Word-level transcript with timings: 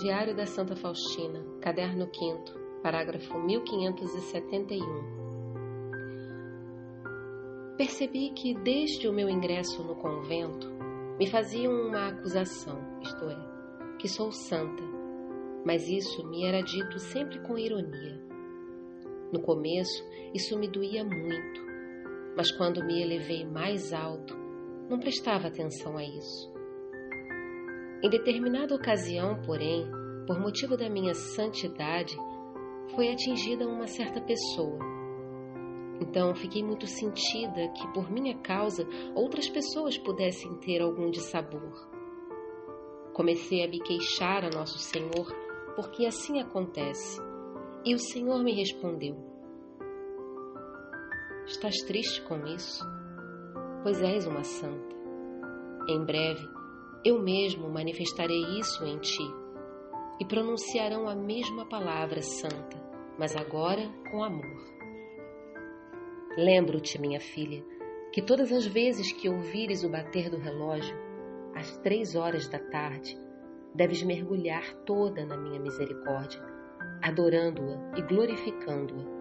Diário 0.00 0.34
da 0.34 0.46
Santa 0.46 0.74
Faustina, 0.74 1.44
Caderno 1.60 2.08
5 2.10 2.58
parágrafo 2.82 3.38
1571. 3.38 4.80
Percebi 7.76 8.30
que 8.30 8.54
desde 8.54 9.06
o 9.06 9.12
meu 9.12 9.28
ingresso 9.28 9.84
no 9.84 9.94
convento 9.96 10.70
me 11.18 11.26
faziam 11.26 11.70
uma 11.70 12.08
acusação, 12.08 12.80
isto 13.02 13.26
é, 13.26 13.36
que 13.98 14.08
sou 14.08 14.32
santa, 14.32 14.82
mas 15.66 15.86
isso 15.86 16.26
me 16.30 16.46
era 16.46 16.62
dito 16.62 16.98
sempre 16.98 17.38
com 17.40 17.58
ironia. 17.58 18.18
No 19.30 19.42
começo, 19.42 20.02
isso 20.32 20.58
me 20.58 20.66
doía 20.66 21.04
muito, 21.04 21.60
mas 22.38 22.50
quando 22.50 22.82
me 22.82 23.02
elevei 23.02 23.44
mais 23.44 23.92
alto, 23.92 24.34
não 24.88 24.98
prestava 24.98 25.48
atenção 25.48 25.98
a 25.98 26.02
isso. 26.02 26.50
Em 28.02 28.08
determinada 28.08 28.74
ocasião, 28.74 29.42
porém, 29.42 29.86
por 30.26 30.40
motivo 30.40 30.74
da 30.74 30.88
minha 30.88 31.12
santidade, 31.12 32.16
foi 32.94 33.12
atingida 33.12 33.68
uma 33.68 33.86
certa 33.86 34.22
pessoa. 34.22 34.78
Então 36.00 36.34
fiquei 36.34 36.64
muito 36.64 36.86
sentida 36.86 37.68
que, 37.68 37.86
por 37.92 38.10
minha 38.10 38.38
causa, 38.38 38.88
outras 39.14 39.50
pessoas 39.50 39.98
pudessem 39.98 40.56
ter 40.60 40.80
algum 40.80 41.10
dissabor. 41.10 41.90
Comecei 43.12 43.62
a 43.62 43.68
me 43.68 43.78
queixar 43.80 44.46
a 44.46 44.50
Nosso 44.50 44.78
Senhor, 44.78 45.30
porque 45.76 46.06
assim 46.06 46.40
acontece. 46.40 47.20
E 47.84 47.94
o 47.94 47.98
Senhor 47.98 48.42
me 48.42 48.54
respondeu: 48.54 49.14
Estás 51.46 51.76
triste 51.86 52.22
com 52.22 52.46
isso? 52.46 52.82
Pois 53.82 54.00
és 54.02 54.26
uma 54.26 54.42
santa. 54.42 54.96
Em 55.86 56.02
breve 56.02 56.59
eu 57.04 57.18
mesmo 57.18 57.68
manifestarei 57.70 58.58
isso 58.58 58.84
em 58.84 58.98
ti, 58.98 59.24
e 60.20 60.24
pronunciarão 60.24 61.08
a 61.08 61.14
mesma 61.14 61.64
palavra 61.64 62.20
santa, 62.20 62.76
mas 63.18 63.34
agora 63.34 63.88
com 64.10 64.22
amor. 64.22 64.70
Lembro-te, 66.36 67.00
minha 67.00 67.18
filha, 67.18 67.64
que 68.12 68.20
todas 68.20 68.52
as 68.52 68.66
vezes 68.66 69.12
que 69.12 69.30
ouvires 69.30 69.82
o 69.82 69.88
bater 69.88 70.28
do 70.28 70.36
relógio, 70.36 70.94
às 71.54 71.76
três 71.78 72.14
horas 72.14 72.46
da 72.48 72.58
tarde, 72.58 73.18
deves 73.74 74.02
mergulhar 74.02 74.74
toda 74.84 75.24
na 75.24 75.38
minha 75.38 75.58
misericórdia, 75.58 76.42
adorando-a 77.02 77.98
e 77.98 78.02
glorificando-a. 78.02 79.20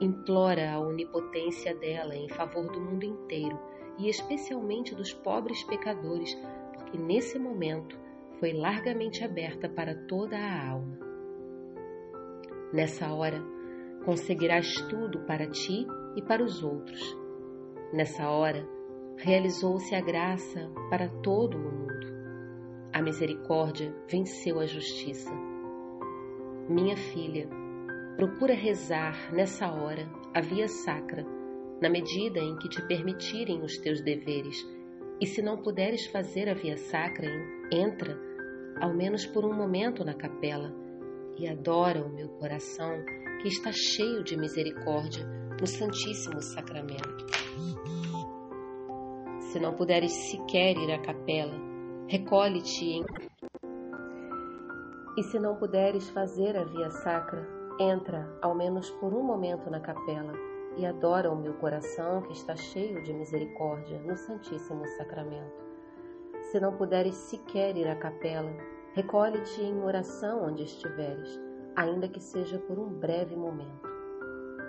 Implora 0.00 0.72
a 0.72 0.80
onipotência 0.80 1.74
dela 1.74 2.16
em 2.16 2.28
favor 2.30 2.70
do 2.70 2.80
mundo 2.80 3.04
inteiro 3.04 3.58
e 3.98 4.08
especialmente 4.08 4.94
dos 4.94 5.12
pobres 5.12 5.62
pecadores 5.64 6.34
e 6.92 6.98
nesse 6.98 7.38
momento 7.38 7.98
foi 8.38 8.52
largamente 8.52 9.24
aberta 9.24 9.68
para 9.68 9.94
toda 9.94 10.36
a 10.36 10.70
alma. 10.70 10.98
Nessa 12.72 13.12
hora, 13.12 13.42
conseguirás 14.04 14.74
tudo 14.88 15.20
para 15.20 15.48
ti 15.48 15.86
e 16.16 16.22
para 16.22 16.42
os 16.42 16.62
outros. 16.62 17.00
Nessa 17.92 18.28
hora, 18.28 18.66
realizou-se 19.16 19.94
a 19.94 20.00
graça 20.00 20.70
para 20.90 21.08
todo 21.08 21.56
o 21.56 21.60
mundo. 21.60 22.06
A 22.92 23.02
misericórdia 23.02 23.94
venceu 24.08 24.60
a 24.60 24.66
justiça. 24.66 25.32
Minha 26.68 26.96
filha, 26.96 27.48
procura 28.16 28.54
rezar 28.54 29.32
nessa 29.32 29.72
hora 29.72 30.08
a 30.34 30.40
via 30.40 30.68
sacra, 30.68 31.24
na 31.80 31.88
medida 31.88 32.38
em 32.38 32.56
que 32.56 32.68
te 32.68 32.86
permitirem 32.86 33.62
os 33.62 33.78
teus 33.78 34.00
deveres 34.00 34.66
e 35.20 35.26
se 35.26 35.42
não 35.42 35.56
puderes 35.56 36.06
fazer 36.06 36.48
a 36.48 36.54
via 36.54 36.76
sacra, 36.76 37.28
entra, 37.72 38.16
ao 38.80 38.94
menos 38.94 39.26
por 39.26 39.44
um 39.44 39.52
momento, 39.52 40.04
na 40.04 40.14
capela 40.14 40.72
e 41.36 41.48
adora 41.48 42.04
o 42.04 42.08
meu 42.08 42.28
coração 42.28 43.04
que 43.42 43.48
está 43.48 43.70
cheio 43.72 44.22
de 44.22 44.36
misericórdia 44.36 45.26
no 45.60 45.66
Santíssimo 45.66 46.40
Sacramento. 46.40 47.26
Se 49.40 49.58
não 49.58 49.74
puderes 49.74 50.12
sequer 50.12 50.76
ir 50.76 50.92
à 50.92 51.00
capela, 51.00 51.58
recolhe-te 52.06 52.84
em. 52.84 53.04
E 55.16 55.22
se 55.24 55.38
não 55.38 55.56
puderes 55.56 56.08
fazer 56.10 56.56
a 56.56 56.64
via 56.64 56.90
sacra, 56.90 57.44
entra, 57.80 58.28
ao 58.40 58.54
menos 58.54 58.88
por 58.90 59.12
um 59.12 59.24
momento, 59.24 59.68
na 59.68 59.80
capela 59.80 60.47
e 60.78 60.86
adora 60.86 61.30
o 61.30 61.36
meu 61.36 61.54
coração 61.54 62.22
que 62.22 62.32
está 62.32 62.54
cheio 62.54 63.02
de 63.02 63.12
misericórdia 63.12 63.98
no 63.98 64.16
Santíssimo 64.16 64.86
Sacramento. 64.96 65.66
Se 66.52 66.60
não 66.60 66.76
puderes 66.76 67.16
sequer 67.16 67.76
ir 67.76 67.88
à 67.88 67.96
capela, 67.96 68.50
recolhe-te 68.94 69.60
em 69.60 69.82
oração 69.82 70.46
onde 70.46 70.62
estiveres, 70.62 71.28
ainda 71.74 72.08
que 72.08 72.20
seja 72.20 72.60
por 72.60 72.78
um 72.78 72.88
breve 72.90 73.34
momento. 73.34 73.88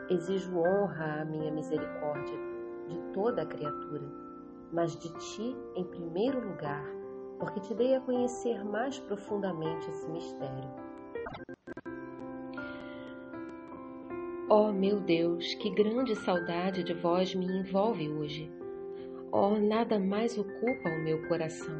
Exijo 0.09 0.57
honra 0.57 1.21
à 1.21 1.25
minha 1.25 1.51
misericórdia 1.51 2.37
de 2.87 2.97
toda 3.13 3.43
a 3.43 3.45
criatura, 3.45 4.09
mas 4.73 4.97
de 4.97 5.13
ti 5.13 5.55
em 5.75 5.83
primeiro 5.83 6.39
lugar, 6.39 6.83
porque 7.39 7.59
te 7.59 7.75
dei 7.75 7.95
a 7.95 8.01
conhecer 8.01 8.65
mais 8.65 8.99
profundamente 8.99 9.87
esse 9.91 10.09
mistério. 10.09 10.69
Oh, 14.51 14.71
meu 14.71 14.99
Deus, 14.99 15.53
que 15.53 15.69
grande 15.69 16.15
saudade 16.15 16.83
de 16.83 16.91
vós 16.91 17.35
me 17.35 17.45
envolve 17.45 18.09
hoje. 18.09 18.51
Oh, 19.31 19.59
nada 19.59 19.99
mais 19.99 20.39
ocupa 20.39 20.89
o 20.89 21.03
meu 21.03 21.21
coração. 21.27 21.75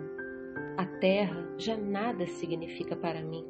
A 0.77 0.85
terra 0.85 1.51
já 1.57 1.75
nada 1.75 2.27
significa 2.27 2.95
para 2.95 3.23
mim. 3.23 3.43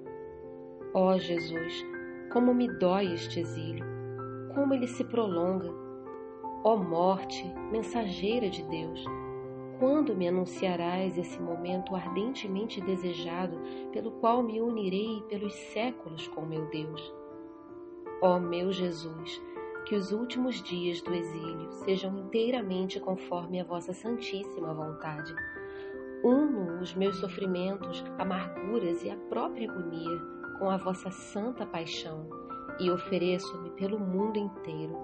Oh, 0.93 1.19
Jesus, 1.19 1.85
como 2.31 2.53
me 2.53 2.69
dói 2.69 3.13
este 3.13 3.41
exílio, 3.41 3.85
como 4.55 4.73
ele 4.73 4.87
se 4.87 5.03
prolonga. 5.03 5.69
Ó 6.63 6.77
morte, 6.77 7.43
mensageira 7.73 8.49
de 8.49 8.63
Deus, 8.69 9.03
quando 9.79 10.15
me 10.15 10.29
anunciarás 10.29 11.17
esse 11.17 11.41
momento 11.41 11.93
ardentemente 11.93 12.79
desejado, 12.79 13.59
pelo 13.91 14.11
qual 14.11 14.41
me 14.41 14.61
unirei 14.61 15.21
pelos 15.27 15.53
séculos 15.73 16.25
com 16.29 16.45
meu 16.45 16.69
Deus? 16.69 17.18
Ó 18.21 18.37
meu 18.37 18.69
Jesus, 18.71 19.41
que 19.85 19.95
os 19.95 20.11
últimos 20.11 20.61
dias 20.61 21.01
do 21.01 21.13
exílio 21.13 21.71
sejam 21.85 22.17
inteiramente 22.19 22.99
conforme 22.99 23.61
a 23.61 23.63
vossa 23.63 23.93
santíssima 23.93 24.73
vontade. 24.73 25.33
Uno 26.21 26.81
os 26.81 26.93
meus 26.93 27.15
sofrimentos, 27.15 28.03
amarguras 28.17 29.03
e 29.03 29.09
a 29.09 29.15
própria 29.15 29.71
agonia 29.71 30.19
com 30.59 30.69
a 30.69 30.75
vossa 30.75 31.09
santa 31.09 31.65
paixão 31.65 32.27
e 32.77 32.91
ofereço-me 32.91 33.69
pelo 33.71 33.97
mundo 33.97 34.37
inteiro, 34.37 34.97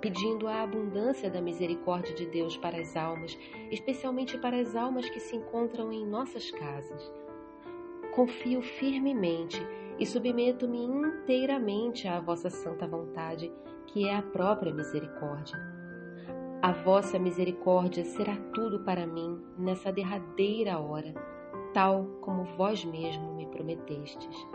pedindo 0.00 0.48
a 0.48 0.62
abundância 0.62 1.30
da 1.30 1.40
misericórdia 1.40 2.14
de 2.16 2.26
Deus 2.26 2.56
para 2.56 2.80
as 2.80 2.96
almas, 2.96 3.38
especialmente 3.70 4.36
para 4.38 4.60
as 4.60 4.74
almas 4.74 5.08
que 5.08 5.20
se 5.20 5.36
encontram 5.36 5.92
em 5.92 6.04
nossas 6.04 6.50
casas. 6.50 7.12
Confio 8.12 8.60
firmemente 8.60 9.64
e 9.98 10.04
submeto-me 10.04 10.84
inteiramente 10.84 12.06
à 12.06 12.20
vossa 12.20 12.50
santa 12.50 12.86
vontade, 12.86 13.52
que 13.86 14.06
é 14.06 14.14
a 14.14 14.22
própria 14.22 14.72
misericórdia. 14.72 15.56
A 16.62 16.72
vossa 16.72 17.18
misericórdia 17.18 18.04
será 18.04 18.36
tudo 18.54 18.80
para 18.80 19.06
mim 19.06 19.40
nessa 19.58 19.92
derradeira 19.92 20.78
hora, 20.78 21.14
tal 21.72 22.04
como 22.20 22.44
vós 22.56 22.84
mesmo 22.84 23.34
me 23.34 23.46
prometestes. 23.46 24.46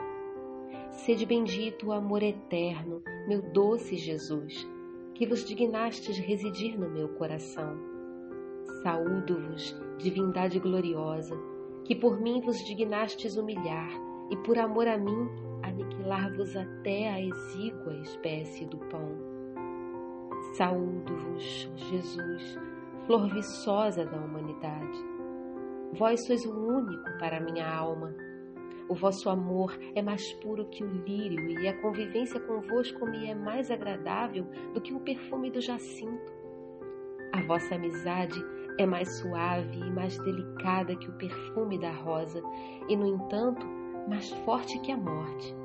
Sede 0.92 1.26
bendito 1.26 1.88
o 1.88 1.92
amor 1.92 2.22
eterno, 2.22 3.02
meu 3.28 3.42
doce 3.42 3.96
Jesus, 3.96 4.68
que 5.16 5.26
vos 5.26 5.44
dignastes 5.46 6.18
residir 6.18 6.78
no 6.78 6.90
meu 6.90 7.10
coração. 7.10 7.78
Saúdo-vos, 8.84 9.80
divindade 9.98 10.60
gloriosa, 10.60 11.36
que 11.86 11.96
por 11.96 12.20
mim 12.20 12.42
vos 12.42 12.58
dignastes 12.66 13.38
humilhar 13.38 14.11
e 14.32 14.38
por 14.38 14.58
amor 14.58 14.88
a 14.88 14.98
mim 14.98 15.30
aniquilar-vos 15.62 16.56
até 16.56 17.10
a 17.10 17.22
exígua 17.22 17.94
espécie 17.98 18.66
do 18.66 18.78
pão. 18.78 19.12
Saúdo-vos, 20.54 21.70
Jesus, 21.76 22.58
flor 23.06 23.28
viçosa 23.30 24.06
da 24.06 24.18
humanidade. 24.18 24.98
Vós 25.94 26.26
sois 26.26 26.46
o 26.46 26.52
único 26.52 27.18
para 27.20 27.42
minha 27.42 27.70
alma. 27.70 28.16
O 28.88 28.96
vosso 28.96 29.30
amor 29.30 29.78
é 29.94 30.02
mais 30.02 30.34
puro 30.34 30.66
que 30.66 30.84
o 30.84 30.88
lírio 30.88 31.60
e 31.60 31.68
a 31.68 31.82
convivência 31.82 32.40
convosco 32.40 33.06
me 33.06 33.30
é 33.30 33.36
mais 33.36 33.70
agradável 33.70 34.46
do 34.74 34.82
que 34.82 34.94
o 34.94 35.00
perfume 35.02 35.52
do 35.52 35.62
jacinto. 35.62 36.34
A 37.34 37.42
vossa 37.44 37.76
amizade 37.76 38.44
é 38.78 38.86
mais 38.86 39.20
suave 39.20 39.80
e 39.80 39.92
mais 39.92 40.18
delicada 40.20 40.96
que 40.96 41.10
o 41.10 41.18
perfume 41.18 41.80
da 41.80 41.92
rosa, 41.92 42.42
e, 42.90 42.96
no 42.96 43.06
entanto, 43.06 43.81
mais 44.08 44.30
forte 44.46 44.80
que 44.80 44.92
a 44.92 44.98
morte. 44.98 45.56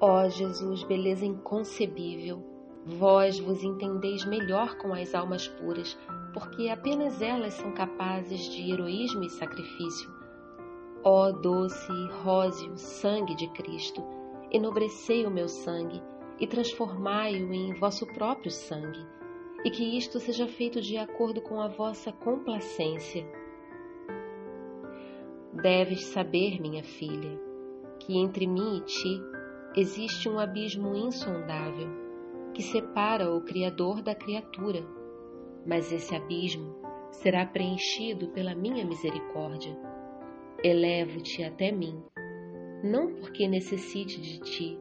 Ó 0.00 0.28
Jesus, 0.28 0.82
beleza 0.82 1.24
inconcebível, 1.24 2.42
vós 2.84 3.38
vos 3.38 3.62
entendeis 3.62 4.24
melhor 4.24 4.76
com 4.76 4.92
as 4.92 5.14
almas 5.14 5.46
puras, 5.46 5.96
porque 6.34 6.68
apenas 6.68 7.22
elas 7.22 7.54
são 7.54 7.72
capazes 7.72 8.40
de 8.50 8.72
heroísmo 8.72 9.22
e 9.22 9.30
sacrifício. 9.30 10.10
Ó 11.04 11.30
doce 11.30 11.92
e 11.92 12.10
róseo 12.22 12.76
sangue 12.76 13.34
de 13.36 13.48
Cristo, 13.48 14.02
enobrecei 14.50 15.24
o 15.26 15.30
meu 15.30 15.48
sangue 15.48 16.02
e 16.38 16.46
transformai-o 16.46 17.52
em 17.52 17.74
vosso 17.74 18.06
próprio 18.06 18.50
sangue, 18.50 19.06
e 19.64 19.70
que 19.70 19.96
isto 19.96 20.18
seja 20.18 20.48
feito 20.48 20.80
de 20.80 20.96
acordo 20.96 21.40
com 21.40 21.60
a 21.60 21.68
vossa 21.68 22.10
complacência. 22.12 23.24
Deves 25.62 26.06
saber, 26.06 26.60
minha 26.60 26.82
filha, 26.82 27.40
que 28.00 28.18
entre 28.18 28.48
mim 28.48 28.78
e 28.78 28.80
ti 28.80 29.22
existe 29.76 30.28
um 30.28 30.40
abismo 30.40 30.96
insondável 30.96 31.88
que 32.52 32.60
separa 32.60 33.32
o 33.32 33.40
Criador 33.42 34.02
da 34.02 34.12
criatura, 34.12 34.84
mas 35.64 35.92
esse 35.92 36.16
abismo 36.16 36.74
será 37.12 37.46
preenchido 37.46 38.26
pela 38.30 38.56
minha 38.56 38.84
misericórdia. 38.84 39.78
Elevo-te 40.64 41.44
até 41.44 41.70
mim, 41.70 42.02
não 42.82 43.14
porque 43.14 43.46
necessite 43.46 44.20
de 44.20 44.40
ti, 44.40 44.78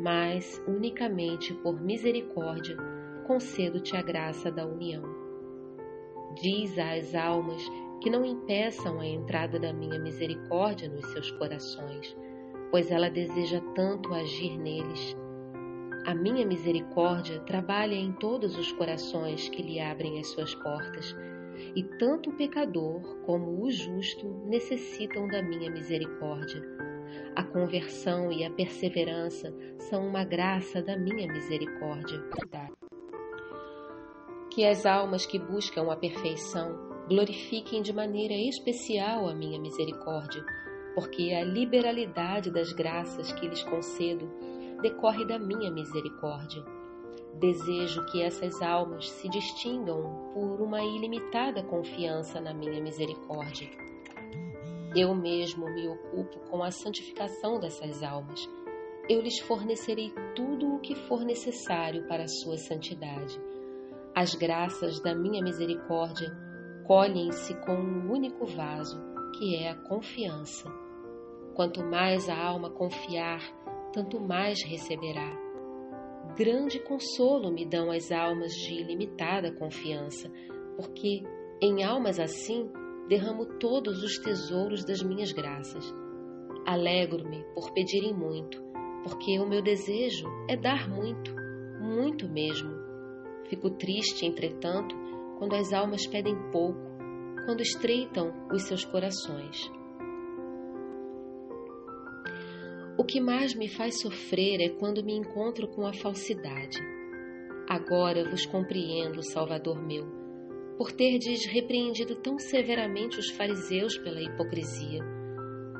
mas 0.00 0.58
unicamente 0.66 1.52
por 1.52 1.78
misericórdia 1.82 2.78
concedo-te 3.26 3.94
a 3.94 4.00
graça 4.00 4.50
da 4.50 4.66
união. 4.66 5.02
Diz 6.40 6.78
às 6.78 7.14
almas 7.14 7.62
que 8.04 8.10
não 8.10 8.22
impeçam 8.22 9.00
a 9.00 9.06
entrada 9.06 9.58
da 9.58 9.72
minha 9.72 9.98
misericórdia 9.98 10.90
nos 10.90 11.06
seus 11.06 11.30
corações, 11.30 12.14
pois 12.70 12.90
ela 12.90 13.08
deseja 13.08 13.62
tanto 13.74 14.12
agir 14.12 14.58
neles. 14.58 15.16
A 16.04 16.14
minha 16.14 16.44
misericórdia 16.44 17.40
trabalha 17.46 17.94
em 17.94 18.12
todos 18.12 18.58
os 18.58 18.70
corações 18.72 19.48
que 19.48 19.62
lhe 19.62 19.80
abrem 19.80 20.20
as 20.20 20.26
suas 20.26 20.54
portas, 20.54 21.16
e 21.74 21.82
tanto 21.98 22.28
o 22.28 22.36
pecador 22.36 23.00
como 23.24 23.64
o 23.64 23.70
justo 23.70 24.28
necessitam 24.44 25.26
da 25.26 25.42
minha 25.42 25.70
misericórdia. 25.70 26.62
A 27.34 27.42
conversão 27.42 28.30
e 28.30 28.44
a 28.44 28.50
perseverança 28.50 29.50
são 29.78 30.06
uma 30.06 30.24
graça 30.24 30.82
da 30.82 30.94
minha 30.94 31.26
misericórdia. 31.26 32.22
Que 34.50 34.66
as 34.66 34.84
almas 34.84 35.24
que 35.24 35.38
buscam 35.38 35.90
a 35.90 35.96
perfeição 35.96 36.92
glorifiquem 37.08 37.82
de 37.82 37.92
maneira 37.92 38.34
especial 38.34 39.28
a 39.28 39.34
minha 39.34 39.60
misericórdia, 39.60 40.44
porque 40.94 41.32
a 41.34 41.44
liberalidade 41.44 42.50
das 42.50 42.72
graças 42.72 43.32
que 43.32 43.46
lhes 43.46 43.62
concedo 43.62 44.30
decorre 44.80 45.26
da 45.26 45.38
minha 45.38 45.70
misericórdia. 45.70 46.64
Desejo 47.38 48.04
que 48.06 48.22
essas 48.22 48.62
almas 48.62 49.10
se 49.10 49.28
distingam 49.28 50.30
por 50.32 50.60
uma 50.62 50.82
ilimitada 50.82 51.62
confiança 51.64 52.40
na 52.40 52.54
minha 52.54 52.80
misericórdia. 52.80 53.68
Eu 54.96 55.14
mesmo 55.14 55.66
me 55.74 55.88
ocupo 55.88 56.38
com 56.48 56.62
a 56.62 56.70
santificação 56.70 57.58
dessas 57.58 58.02
almas. 58.02 58.48
Eu 59.08 59.20
lhes 59.20 59.40
fornecerei 59.40 60.12
tudo 60.36 60.76
o 60.76 60.78
que 60.78 60.94
for 60.94 61.24
necessário 61.24 62.06
para 62.06 62.22
a 62.22 62.28
sua 62.28 62.56
santidade. 62.56 63.38
As 64.14 64.34
graças 64.36 65.02
da 65.02 65.12
minha 65.12 65.42
misericórdia 65.42 66.32
colhem-se 66.84 67.54
com 67.64 67.74
um 67.74 68.12
único 68.12 68.44
vaso, 68.44 69.00
que 69.38 69.56
é 69.56 69.70
a 69.70 69.74
confiança. 69.74 70.70
Quanto 71.54 71.82
mais 71.82 72.28
a 72.28 72.36
alma 72.36 72.70
confiar, 72.70 73.40
tanto 73.92 74.20
mais 74.20 74.62
receberá. 74.64 75.32
Grande 76.36 76.80
consolo 76.80 77.52
me 77.52 77.64
dão 77.64 77.90
as 77.90 78.10
almas 78.10 78.52
de 78.52 78.74
ilimitada 78.74 79.52
confiança, 79.52 80.30
porque 80.76 81.22
em 81.62 81.84
almas 81.84 82.18
assim 82.18 82.68
derramo 83.08 83.46
todos 83.58 84.02
os 84.02 84.18
tesouros 84.18 84.84
das 84.84 85.02
minhas 85.02 85.32
graças. 85.32 85.84
Alegro-me 86.66 87.44
por 87.54 87.72
pedirem 87.72 88.12
muito, 88.12 88.62
porque 89.04 89.38
o 89.38 89.46
meu 89.46 89.62
desejo 89.62 90.26
é 90.48 90.56
dar 90.56 90.88
muito, 90.88 91.34
muito 91.80 92.28
mesmo. 92.28 92.72
Fico 93.48 93.70
triste, 93.70 94.26
entretanto, 94.26 94.96
quando 95.44 95.56
as 95.56 95.74
almas 95.74 96.06
pedem 96.06 96.34
pouco, 96.50 96.80
quando 97.44 97.60
estreitam 97.60 98.32
os 98.50 98.62
seus 98.62 98.82
corações. 98.82 99.70
O 102.96 103.04
que 103.04 103.20
mais 103.20 103.54
me 103.54 103.68
faz 103.68 104.00
sofrer 104.00 104.58
é 104.62 104.70
quando 104.70 105.04
me 105.04 105.14
encontro 105.14 105.68
com 105.68 105.86
a 105.86 105.92
falsidade. 105.92 106.78
Agora 107.68 108.26
vos 108.30 108.46
compreendo, 108.46 109.22
Salvador 109.22 109.86
meu, 109.86 110.06
por 110.78 110.90
terdes 110.92 111.44
repreendido 111.44 112.16
tão 112.16 112.38
severamente 112.38 113.18
os 113.18 113.28
fariseus 113.28 113.98
pela 113.98 114.22
hipocrisia. 114.22 115.04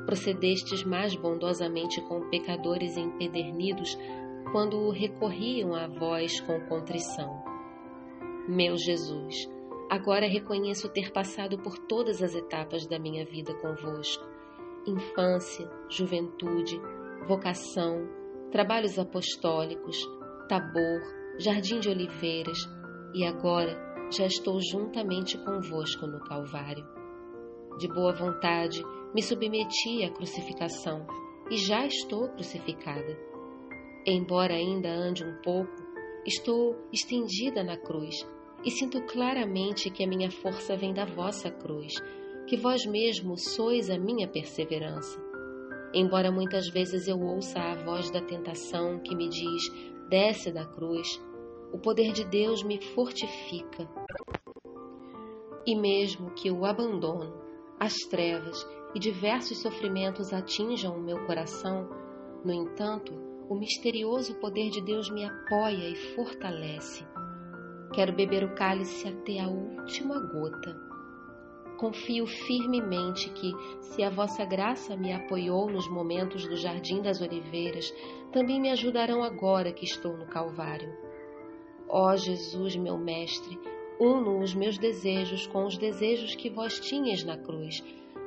Procedestes 0.05 0.83
mais 0.83 1.15
bondosamente 1.15 1.99
com 2.01 2.29
pecadores 2.29 2.95
empedernidos 2.97 3.97
quando 4.51 4.91
recorriam 4.91 5.73
a 5.73 5.87
vós 5.87 6.39
com 6.41 6.59
contrição. 6.67 7.43
Meu 8.47 8.77
Jesus, 8.77 9.54
agora 9.89 10.27
reconheço 10.27 10.89
ter 10.89 11.11
passado 11.11 11.57
por 11.59 11.77
todas 11.77 12.21
as 12.21 12.33
etapas 12.35 12.87
da 12.87 12.99
minha 12.99 13.25
vida 13.25 13.53
convosco: 13.55 14.25
infância, 14.85 15.69
juventude, 15.89 16.79
vocação, 17.27 18.07
trabalhos 18.51 18.97
apostólicos, 18.97 19.97
tabor, 20.47 21.01
jardim 21.37 21.79
de 21.79 21.89
oliveiras, 21.89 22.57
e 23.13 23.25
agora 23.25 23.77
já 24.11 24.25
estou 24.25 24.59
juntamente 24.61 25.37
convosco 25.37 26.05
no 26.07 26.19
Calvário. 26.19 26.85
De 27.77 27.87
boa 27.87 28.13
vontade 28.13 28.81
me 29.13 29.21
submeti 29.21 30.03
à 30.03 30.09
crucificação 30.09 31.05
e 31.49 31.57
já 31.57 31.85
estou 31.85 32.29
crucificada. 32.29 33.17
Embora 34.05 34.53
ainda 34.53 34.89
ande 34.89 35.23
um 35.23 35.41
pouco, 35.41 35.73
estou 36.25 36.75
estendida 36.91 37.63
na 37.63 37.77
cruz 37.77 38.15
e 38.65 38.71
sinto 38.71 38.99
claramente 39.03 39.91
que 39.91 40.03
a 40.03 40.07
minha 40.07 40.31
força 40.31 40.75
vem 40.75 40.91
da 40.91 41.05
vossa 41.05 41.51
cruz, 41.51 41.93
que 42.47 42.57
vós 42.57 42.83
mesmo 42.85 43.37
sois 43.37 43.91
a 43.91 43.99
minha 43.99 44.27
perseverança. 44.27 45.23
Embora 45.93 46.31
muitas 46.31 46.67
vezes 46.69 47.07
eu 47.07 47.19
ouça 47.21 47.59
a 47.59 47.75
voz 47.75 48.09
da 48.09 48.21
tentação 48.21 48.99
que 48.99 49.15
me 49.15 49.29
diz: 49.29 49.63
desce 50.09 50.51
da 50.51 50.65
cruz, 50.65 51.07
o 51.71 51.77
poder 51.77 52.11
de 52.11 52.25
Deus 52.25 52.63
me 52.63 52.81
fortifica. 52.81 53.87
E 55.65 55.75
mesmo 55.75 56.31
que 56.31 56.49
o 56.49 56.65
abandono, 56.65 57.33
as 57.79 57.93
trevas 58.09 58.57
e 58.95 58.99
diversos 58.99 59.61
sofrimentos 59.61 60.33
atinjam 60.33 60.95
o 60.95 61.01
meu 61.01 61.25
coração, 61.25 61.87
no 62.43 62.51
entanto, 62.51 63.13
o 63.47 63.55
misterioso 63.55 64.39
poder 64.39 64.69
de 64.69 64.81
Deus 64.81 65.09
me 65.09 65.23
apoia 65.23 65.89
e 65.89 65.95
fortalece. 66.15 67.05
Quero 67.93 68.13
beber 68.13 68.43
o 68.43 68.53
cálice 68.55 69.07
até 69.07 69.39
a 69.39 69.47
última 69.47 70.19
gota. 70.19 70.75
Confio 71.77 72.25
firmemente 72.25 73.29
que, 73.29 73.51
se 73.81 74.01
a 74.01 74.09
vossa 74.09 74.45
graça 74.45 74.95
me 74.95 75.13
apoiou 75.13 75.69
nos 75.69 75.87
momentos 75.89 76.47
do 76.47 76.55
Jardim 76.55 77.01
das 77.01 77.21
Oliveiras, 77.21 77.93
também 78.31 78.61
me 78.61 78.69
ajudarão 78.71 79.23
agora 79.23 79.73
que 79.73 79.85
estou 79.85 80.15
no 80.17 80.25
Calvário. 80.25 80.91
Ó 81.87 82.15
Jesus, 82.15 82.75
meu 82.75 82.97
Mestre, 82.97 83.59
uno 83.99 84.41
os 84.41 84.53
meus 84.53 84.77
desejos 84.77 85.47
com 85.47 85.65
os 85.65 85.77
desejos 85.77 86.35
que 86.35 86.49
vós 86.49 86.79
tinhas 86.79 87.23
na 87.23 87.37
cruz. 87.37 87.83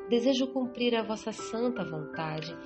Desejo 0.08 0.46
cumprir 0.46 0.94
a 0.94 1.02
vossa 1.02 1.32
santa 1.32 1.84
vontade. 1.84 2.56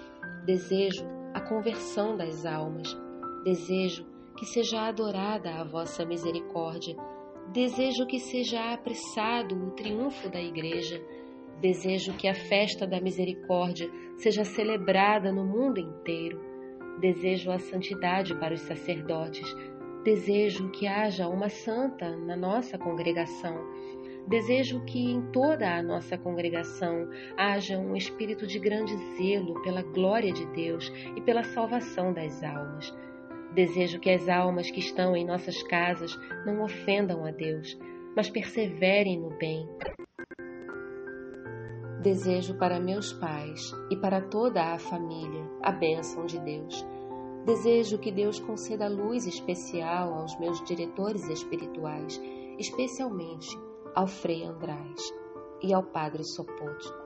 Desejo 0.45 1.05
a 1.35 1.41
conversão 1.41 2.17
das 2.17 2.47
almas. 2.47 2.97
Desejo 3.45 4.07
que 4.37 4.47
seja 4.47 4.83
adorada 4.83 5.55
a 5.55 5.65
vossa 5.65 6.05
misericórdia. 6.05 6.97
Desejo 7.53 8.07
que 8.07 8.19
seja 8.19 8.73
apressado 8.73 9.55
o 9.55 9.71
triunfo 9.73 10.29
da 10.31 10.41
Igreja. 10.41 11.03
Desejo 11.61 12.15
que 12.15 12.27
a 12.27 12.35
festa 12.35 12.87
da 12.87 13.01
misericórdia 13.01 13.91
seja 14.17 14.45
celebrada 14.45 15.31
no 15.31 15.45
mundo 15.45 15.79
inteiro. 15.79 16.41
Desejo 17.01 17.51
a 17.51 17.59
santidade 17.59 18.35
para 18.35 18.55
os 18.55 18.61
sacerdotes. 18.63 19.47
Desejo 20.05 20.71
que 20.71 20.87
haja 20.87 21.29
uma 21.29 21.49
santa 21.49 22.17
na 22.17 22.37
nossa 22.37 22.79
congregação. 22.79 23.57
Desejo 24.27 24.85
que 24.85 24.99
em 24.99 25.21
toda 25.33 25.77
a 25.77 25.83
nossa 25.83 26.17
congregação 26.17 27.09
haja 27.37 27.77
um 27.79 27.95
espírito 27.95 28.47
de 28.47 28.59
grande 28.59 28.97
zelo 29.17 29.61
pela 29.63 29.83
glória 29.83 30.33
de 30.33 30.47
Deus 30.53 30.93
e 31.17 31.21
pela 31.21 31.43
salvação 31.43 32.13
das 32.13 32.43
almas. 32.43 32.93
Desejo 33.55 34.01
que 34.01 34.11
as 34.11 34.29
almas 34.29 34.71
que 34.71 34.81
estão 34.81 35.15
em 35.15 35.27
nossas 35.27 35.63
casas 35.65 36.17
não 36.47 36.63
ofendam 36.63 37.27
a 37.27 37.31
Deus, 37.31 37.79
mas 38.17 38.31
perseverem 38.31 39.21
no 39.21 39.29
bem. 39.37 39.69
Desejo 42.03 42.57
para 42.57 42.81
meus 42.81 43.13
pais 43.13 43.61
e 43.91 43.97
para 43.97 44.23
toda 44.23 44.73
a 44.73 44.79
família 44.79 45.45
a 45.63 45.71
bênção 45.71 46.25
de 46.25 46.39
Deus. 46.41 46.85
Desejo 47.45 47.99
que 47.99 48.11
Deus 48.11 48.41
conceda 48.41 48.89
luz 48.89 49.27
especial 49.27 50.15
aos 50.15 50.39
meus 50.39 50.65
diretores 50.65 51.29
espirituais, 51.29 52.21
especialmente 52.59 53.49
ao 53.95 54.07
Frei 54.07 54.45
András 54.45 55.01
e 55.63 55.75
ao 55.75 55.83
Padre 55.83 56.25
Sopótico. 56.25 57.03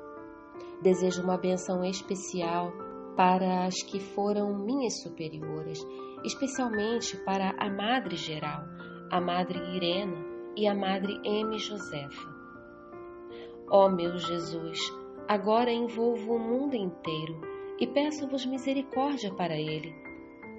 desejo 0.80 1.22
uma 1.22 1.38
benção 1.38 1.84
especial 1.84 2.72
para 3.16 3.64
as 3.64 3.82
que 3.82 3.98
foram 3.98 4.54
minhas 4.58 5.02
superiores, 5.02 5.82
especialmente 6.24 7.16
para 7.18 7.54
a 7.58 7.70
Madre 7.70 8.16
Geral, 8.16 8.64
a 9.10 9.20
Madre 9.20 9.58
Irena 9.76 10.24
e 10.56 10.66
a 10.66 10.74
Madre 10.74 11.20
M. 11.24 11.58
Josefa. 11.58 12.34
Ó 13.68 13.88
meu 13.88 14.16
Jesus, 14.16 14.78
agora 15.28 15.70
envolvo 15.72 16.34
o 16.34 16.38
mundo 16.38 16.74
inteiro 16.74 17.40
e 17.78 17.86
peço-vos 17.86 18.46
misericórdia 18.46 19.32
para 19.34 19.56
ele. 19.56 19.94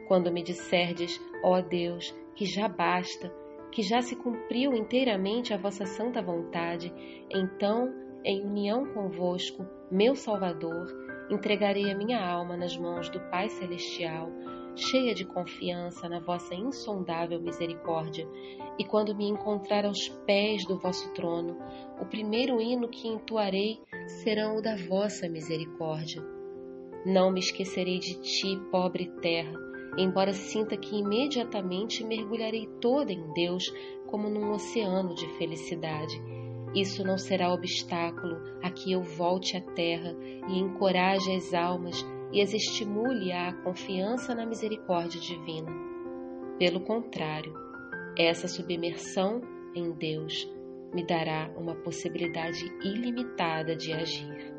Quando 0.08 0.32
me 0.32 0.44
disserdes, 0.44 1.20
ó 1.44 1.62
Deus, 1.62 2.16
que 2.36 2.46
já 2.46 2.68
basta, 2.68 3.34
que 3.72 3.82
já 3.82 4.02
se 4.02 4.16
cumpriu 4.16 4.74
inteiramente 4.74 5.54
a 5.54 5.58
vossa 5.58 5.86
santa 5.86 6.22
vontade, 6.22 6.94
então, 7.30 7.94
em 8.24 8.46
união 8.46 8.86
convosco, 8.94 9.66
meu 9.92 10.16
Salvador, 10.16 10.88
entregarei 11.30 11.92
a 11.92 11.98
minha 11.98 12.20
alma 12.20 12.56
nas 12.56 12.78
mãos 12.78 13.10
do 13.10 13.20
Pai 13.30 13.50
Celestial, 13.50 14.30
cheia 14.78 15.14
de 15.14 15.26
confiança 15.26 16.08
na 16.08 16.20
vossa 16.20 16.54
insondável 16.54 17.42
misericórdia, 17.42 18.28
e 18.78 18.86
quando 18.86 19.16
me 19.16 19.28
encontrar 19.28 19.86
aos 19.86 20.08
pés 20.26 20.66
do 20.66 20.78
vosso 20.78 21.12
trono, 21.14 21.58
o 22.00 22.06
primeiro 22.06 22.62
hino 22.62 22.88
que 22.88 23.08
entoarei 23.08 23.80
será 24.24 24.54
o 24.54 24.62
da 24.62 24.76
vossa 24.76 25.28
misericórdia. 25.28 26.24
Não 27.06 27.32
me 27.32 27.40
esquecerei 27.40 28.00
de 28.00 28.22
ti, 28.22 28.60
pobre 28.72 29.12
terra, 29.22 29.54
embora 29.98 30.34
sinta 30.34 30.78
que 30.78 30.98
imediatamente 30.98 32.04
mergulharei 32.04 32.68
toda 32.80 33.12
em 33.12 33.34
Deus 33.34 33.64
como 34.06 34.30
num 34.30 34.52
oceano 34.52 35.16
de 35.16 35.28
felicidade. 35.38 36.22
Isso 36.76 37.04
não 37.04 37.18
será 37.18 37.52
obstáculo 37.52 38.38
a 38.62 38.70
que 38.70 38.92
eu 38.92 39.02
volte 39.02 39.58
à 39.58 39.62
terra 39.62 40.16
e 40.48 40.60
encoraje 40.60 41.34
as 41.34 41.54
almas 41.54 42.06
e 42.32 42.42
as 42.42 42.54
estimule 42.54 43.32
à 43.32 43.54
confiança 43.64 44.36
na 44.36 44.46
misericórdia 44.46 45.20
divina. 45.20 45.72
Pelo 46.60 46.82
contrário, 46.82 47.54
essa 48.18 48.48
submersão 48.48 49.42
em 49.76 49.92
Deus 49.92 50.50
me 50.94 51.06
dará 51.06 51.52
uma 51.58 51.76
possibilidade 51.76 52.66
ilimitada 52.84 53.76
de 53.76 53.94
agir. 53.94 54.54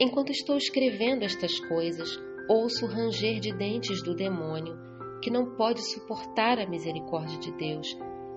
Enquanto 0.00 0.30
estou 0.30 0.56
escrevendo 0.56 1.24
estas 1.24 1.58
coisas, 1.60 2.08
ouço 2.48 2.86
o 2.86 2.88
ranger 2.88 3.38
de 3.38 3.52
dentes 3.52 4.02
do 4.02 4.14
demônio, 4.14 4.76
que 5.22 5.30
não 5.30 5.54
pode 5.56 5.82
suportar 5.82 6.58
a 6.58 6.66
misericórdia 6.66 7.38
de 7.38 7.52
Deus 7.52 7.86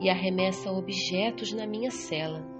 e 0.01 0.09
arremessa 0.09 0.71
objetos 0.71 1.53
na 1.53 1.65
minha 1.65 1.89
cela. 1.89 2.52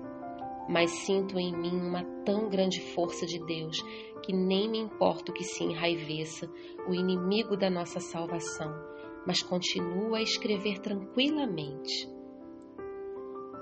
Mas 0.67 0.91
sinto 0.91 1.38
em 1.38 1.55
mim 1.55 1.75
uma 1.75 2.03
tão 2.25 2.50
grande 2.50 2.79
força 2.93 3.25
de 3.25 3.39
Deus 3.46 3.77
que 4.24 4.34
nem 4.34 4.70
me 4.70 4.79
importa 4.79 5.34
que 5.34 5.43
se 5.43 5.63
enraiveça, 5.63 6.50
o 6.88 6.93
inimigo 6.93 7.58
da 7.58 7.70
nossa 7.70 8.00
salvação, 8.00 8.74
mas 9.27 9.43
continuo 9.43 10.15
a 10.15 10.22
escrever 10.22 10.79
tranquilamente. 10.79 12.10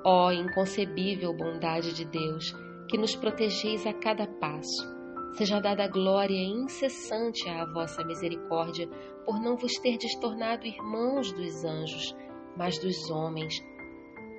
Ó 0.05 0.27
oh, 0.27 0.31
inconcebível 0.31 1.34
bondade 1.34 1.93
de 1.93 2.05
Deus, 2.05 2.53
que 2.88 2.98
nos 2.98 3.15
protegeis 3.15 3.88
a 3.88 3.93
cada 3.93 4.27
passo 4.27 5.01
Seja 5.34 5.62
dada 5.62 5.88
glória 5.88 6.38
incessante 6.38 7.48
à 7.48 7.65
vossa 7.65 8.03
misericórdia, 8.03 8.88
por 9.25 9.39
não 9.39 9.55
vos 9.55 9.72
ter 9.77 9.98
tornado 10.20 10.67
irmãos 10.67 11.31
dos 11.31 11.63
anjos, 11.63 12.15
mas 12.58 12.77
dos 12.77 13.10
homens. 13.10 13.63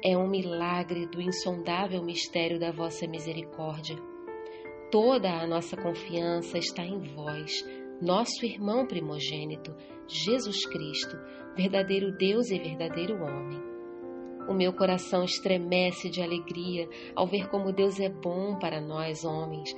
É 0.04 0.16
um 0.16 0.28
milagre 0.28 1.06
do 1.06 1.20
insondável 1.20 2.02
mistério 2.02 2.58
da 2.58 2.72
vossa 2.72 3.06
misericórdia. 3.06 3.96
Toda 4.90 5.30
a 5.30 5.46
nossa 5.46 5.76
confiança 5.76 6.58
está 6.58 6.82
em 6.82 6.98
vós, 7.14 7.64
nosso 8.00 8.44
irmão 8.44 8.86
primogênito, 8.86 9.74
Jesus 10.08 10.66
Cristo, 10.66 11.16
verdadeiro 11.56 12.10
Deus 12.16 12.50
e 12.50 12.58
verdadeiro 12.58 13.14
homem. 13.14 13.60
O 14.48 14.54
meu 14.54 14.72
coração 14.72 15.22
estremece 15.22 16.10
de 16.10 16.20
alegria 16.20 16.88
ao 17.14 17.26
ver 17.26 17.48
como 17.48 17.72
Deus 17.72 18.00
é 18.00 18.08
bom 18.08 18.58
para 18.58 18.80
nós, 18.80 19.24
homens 19.24 19.72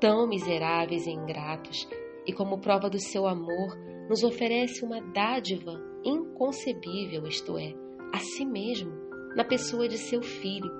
tão 0.00 0.28
miseráveis 0.28 1.06
e 1.06 1.10
ingratos, 1.10 1.88
e 2.26 2.32
como 2.32 2.60
prova 2.60 2.88
do 2.90 3.00
seu 3.00 3.26
amor, 3.26 3.76
nos 4.08 4.22
oferece 4.22 4.84
uma 4.84 5.00
dádiva 5.00 5.72
inconcebível, 6.04 7.26
isto 7.26 7.58
é, 7.58 7.74
a 8.12 8.18
si 8.18 8.44
mesmo, 8.44 8.92
na 9.36 9.44
pessoa 9.44 9.86
de 9.86 9.98
seu 9.98 10.22
filho. 10.22 10.72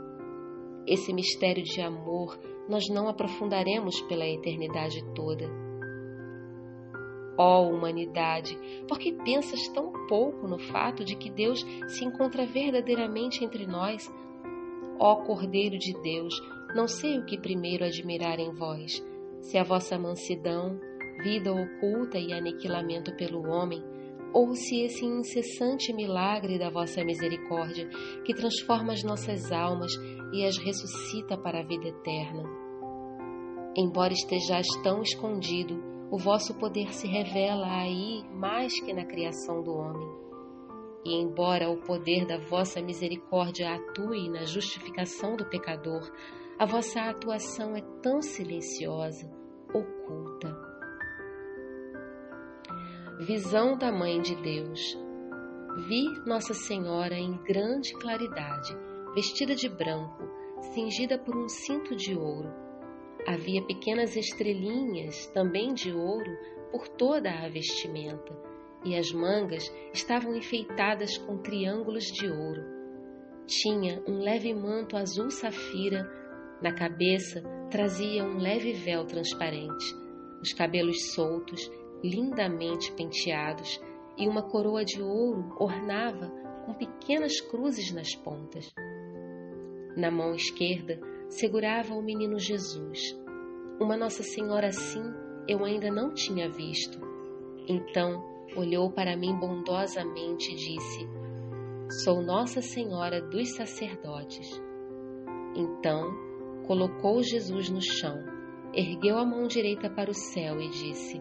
Esse 0.86 1.12
mistério 1.12 1.62
de 1.62 1.82
amor 1.82 2.38
nós 2.68 2.88
não 2.88 3.06
aprofundaremos 3.06 4.00
pela 4.02 4.26
eternidade 4.26 5.04
toda. 5.14 5.46
Ó 7.38 7.60
oh, 7.60 7.68
humanidade, 7.68 8.58
por 8.88 8.98
que 8.98 9.12
pensas 9.12 9.68
tão 9.68 9.92
pouco 10.08 10.48
no 10.48 10.58
fato 10.58 11.04
de 11.04 11.14
que 11.14 11.30
Deus 11.30 11.60
se 11.88 12.04
encontra 12.04 12.46
verdadeiramente 12.46 13.44
entre 13.44 13.66
nós? 13.66 14.10
Ó 14.98 15.12
oh, 15.12 15.16
Cordeiro 15.24 15.78
de 15.78 15.92
Deus, 16.00 16.34
não 16.74 16.88
sei 16.88 17.18
o 17.18 17.26
que 17.26 17.38
primeiro 17.38 17.84
admirar 17.84 18.38
em 18.40 18.54
vós, 18.54 19.04
se 19.42 19.58
a 19.58 19.62
vossa 19.62 19.98
mansidão, 19.98 20.80
vida 21.22 21.52
oculta 21.52 22.18
e 22.18 22.32
aniquilamento 22.32 23.14
pelo 23.16 23.46
homem, 23.50 23.82
ou 24.36 24.54
se 24.54 24.82
esse 24.82 25.02
incessante 25.02 25.94
milagre 25.94 26.58
da 26.58 26.68
vossa 26.68 27.02
misericórdia, 27.02 27.88
que 28.22 28.34
transforma 28.34 28.92
as 28.92 29.02
nossas 29.02 29.50
almas 29.50 29.90
e 30.30 30.44
as 30.44 30.58
ressuscita 30.58 31.38
para 31.38 31.60
a 31.60 31.66
vida 31.66 31.88
eterna. 31.88 32.42
Embora 33.74 34.12
estejais 34.12 34.66
tão 34.82 35.00
escondido, 35.00 35.82
o 36.10 36.18
vosso 36.18 36.54
poder 36.58 36.92
se 36.92 37.06
revela 37.06 37.66
aí 37.66 38.22
mais 38.34 38.78
que 38.84 38.92
na 38.92 39.06
criação 39.06 39.62
do 39.62 39.72
homem. 39.72 40.06
E 41.02 41.14
embora 41.14 41.70
o 41.70 41.80
poder 41.80 42.26
da 42.26 42.36
vossa 42.36 42.82
misericórdia 42.82 43.74
atue 43.74 44.28
na 44.28 44.44
justificação 44.44 45.34
do 45.34 45.48
pecador, 45.48 46.12
a 46.58 46.66
vossa 46.66 47.00
atuação 47.00 47.74
é 47.74 47.80
tão 48.02 48.20
silenciosa, 48.20 49.30
oculta. 49.72 50.65
Visão 53.18 53.78
da 53.78 53.90
Mãe 53.90 54.20
de 54.20 54.34
Deus. 54.36 54.78
Vi 55.88 56.04
Nossa 56.26 56.52
Senhora 56.52 57.14
em 57.14 57.32
grande 57.44 57.94
claridade, 57.94 58.76
vestida 59.14 59.54
de 59.54 59.70
branco, 59.70 60.22
cingida 60.74 61.18
por 61.18 61.34
um 61.34 61.48
cinto 61.48 61.96
de 61.96 62.14
ouro. 62.14 62.52
Havia 63.26 63.64
pequenas 63.64 64.14
estrelinhas, 64.16 65.26
também 65.28 65.72
de 65.72 65.92
ouro, 65.92 66.30
por 66.70 66.86
toda 66.88 67.30
a 67.30 67.48
vestimenta, 67.48 68.38
e 68.84 68.94
as 68.94 69.10
mangas 69.10 69.64
estavam 69.94 70.36
enfeitadas 70.36 71.16
com 71.16 71.38
triângulos 71.38 72.04
de 72.04 72.28
ouro. 72.28 72.62
Tinha 73.46 74.02
um 74.06 74.18
leve 74.18 74.52
manto 74.52 74.94
azul 74.94 75.30
safira 75.30 76.06
na 76.62 76.72
cabeça 76.72 77.42
trazia 77.70 78.24
um 78.24 78.38
leve 78.38 78.72
véu 78.72 79.04
transparente, 79.04 79.94
os 80.42 80.52
cabelos 80.52 81.12
soltos, 81.14 81.70
lindamente 82.08 82.92
penteados, 82.92 83.80
e 84.16 84.28
uma 84.28 84.42
coroa 84.42 84.84
de 84.84 85.02
ouro 85.02 85.54
ornava 85.58 86.30
com 86.64 86.74
pequenas 86.74 87.40
cruzes 87.40 87.92
nas 87.92 88.14
pontas. 88.14 88.70
Na 89.96 90.10
mão 90.10 90.34
esquerda 90.34 91.00
segurava 91.28 91.94
o 91.94 92.02
menino 92.02 92.38
Jesus. 92.38 93.18
Uma 93.80 93.96
Nossa 93.96 94.22
Senhora 94.22 94.68
assim 94.68 95.02
eu 95.48 95.64
ainda 95.64 95.90
não 95.90 96.12
tinha 96.12 96.50
visto. 96.50 96.98
Então 97.68 98.24
olhou 98.56 98.90
para 98.90 99.16
mim 99.16 99.38
bondosamente 99.38 100.52
e 100.52 100.56
disse: 100.56 101.08
Sou 102.04 102.22
Nossa 102.22 102.60
Senhora 102.60 103.20
dos 103.20 103.54
Sacerdotes. 103.54 104.60
Então 105.54 106.10
colocou 106.66 107.22
Jesus 107.22 107.70
no 107.70 107.80
chão, 107.80 108.16
ergueu 108.74 109.18
a 109.18 109.24
mão 109.24 109.46
direita 109.46 109.88
para 109.88 110.10
o 110.10 110.14
céu 110.14 110.60
e 110.60 110.68
disse: 110.68 111.20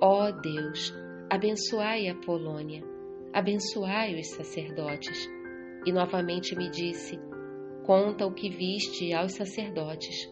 Ó 0.00 0.26
oh 0.26 0.32
Deus, 0.32 0.94
abençoai 1.30 2.08
a 2.08 2.14
Polônia, 2.14 2.82
abençoai 3.32 4.18
os 4.18 4.28
sacerdotes. 4.30 5.28
E 5.84 5.92
novamente 5.92 6.56
me 6.56 6.70
disse: 6.70 7.18
Conta 7.84 8.26
o 8.26 8.32
que 8.32 8.48
viste 8.48 9.12
aos 9.12 9.32
sacerdotes. 9.32 10.28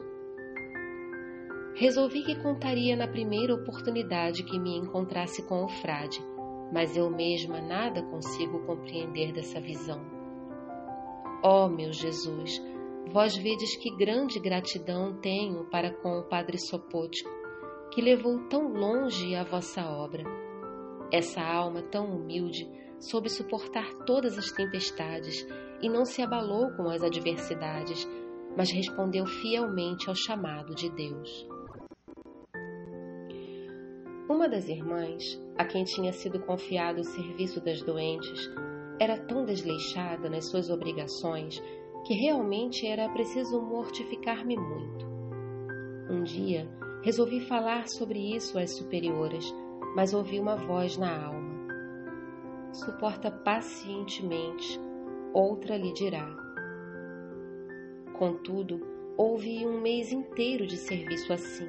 Resolvi 1.76 2.23
que 2.23 2.40
contaria 2.42 2.94
na 2.94 3.09
primeira 3.09 3.54
oportunidade 3.54 4.44
que 4.44 4.59
me 4.59 4.76
encontrasse 4.76 5.42
com 5.49 5.64
o 5.64 5.68
frade, 5.68 6.21
mas 6.73 6.97
eu 6.97 7.11
mesma 7.11 7.61
nada 7.61 8.02
consigo 8.02 8.64
compreender 8.66 9.33
dessa 9.33 9.61
visão. 9.61 10.00
Ó 11.42 11.66
oh, 11.66 11.68
meu 11.68 11.92
Jesus, 11.92 12.61
Vós 13.12 13.37
vedes 13.37 13.76
que 13.76 13.94
grande 13.97 14.40
gratidão 14.40 15.14
tenho 15.21 15.64
para 15.66 15.92
com 15.92 16.18
o 16.18 16.25
Padre 16.25 16.59
Sopótico, 16.59 17.30
que 17.94 18.02
levou 18.02 18.40
tão 18.48 18.72
longe 18.72 19.36
a 19.36 19.44
vossa 19.44 19.80
obra. 19.82 20.24
Essa 21.12 21.40
alma 21.40 21.80
tão 21.80 22.06
humilde 22.06 22.68
soube 22.98 23.28
suportar 23.28 23.94
todas 24.04 24.36
as 24.36 24.50
tempestades 24.50 25.46
e 25.80 25.88
não 25.88 26.04
se 26.04 26.20
abalou 26.20 26.72
com 26.72 26.88
as 26.90 27.04
adversidades, 27.04 28.04
mas 28.56 28.72
respondeu 28.72 29.24
fielmente 29.26 30.08
ao 30.08 30.14
chamado 30.16 30.74
de 30.74 30.90
Deus. 30.90 31.46
Uma 34.28 34.48
das 34.48 34.68
irmãs, 34.68 35.40
a 35.56 35.64
quem 35.64 35.84
tinha 35.84 36.12
sido 36.12 36.40
confiado 36.40 37.00
o 37.00 37.04
serviço 37.04 37.60
das 37.60 37.80
doentes, 37.80 38.50
era 38.98 39.16
tão 39.18 39.44
desleixada 39.44 40.28
nas 40.28 40.50
suas 40.50 40.68
obrigações 40.68 41.62
que 42.04 42.14
realmente 42.14 42.86
era 42.86 43.08
preciso 43.10 43.62
mortificar-me 43.62 44.56
muito. 44.56 45.06
Um 46.10 46.22
dia, 46.22 46.68
resolvi 47.04 47.40
falar 47.40 47.87
sobre 47.87 48.18
isso 48.34 48.58
às 48.58 48.78
superioras, 48.78 49.44
mas 49.94 50.14
ouvi 50.14 50.40
uma 50.40 50.56
voz 50.56 50.96
na 50.96 51.26
alma. 51.26 51.54
Suporta 52.73 53.30
pacientemente, 53.30 54.80
outra 55.34 55.76
lhe 55.76 55.92
dirá. 55.92 56.34
Contudo, 58.18 58.80
houve 59.18 59.66
um 59.66 59.82
mês 59.82 60.12
inteiro 60.12 60.66
de 60.66 60.78
serviço 60.78 61.30
assim. 61.30 61.68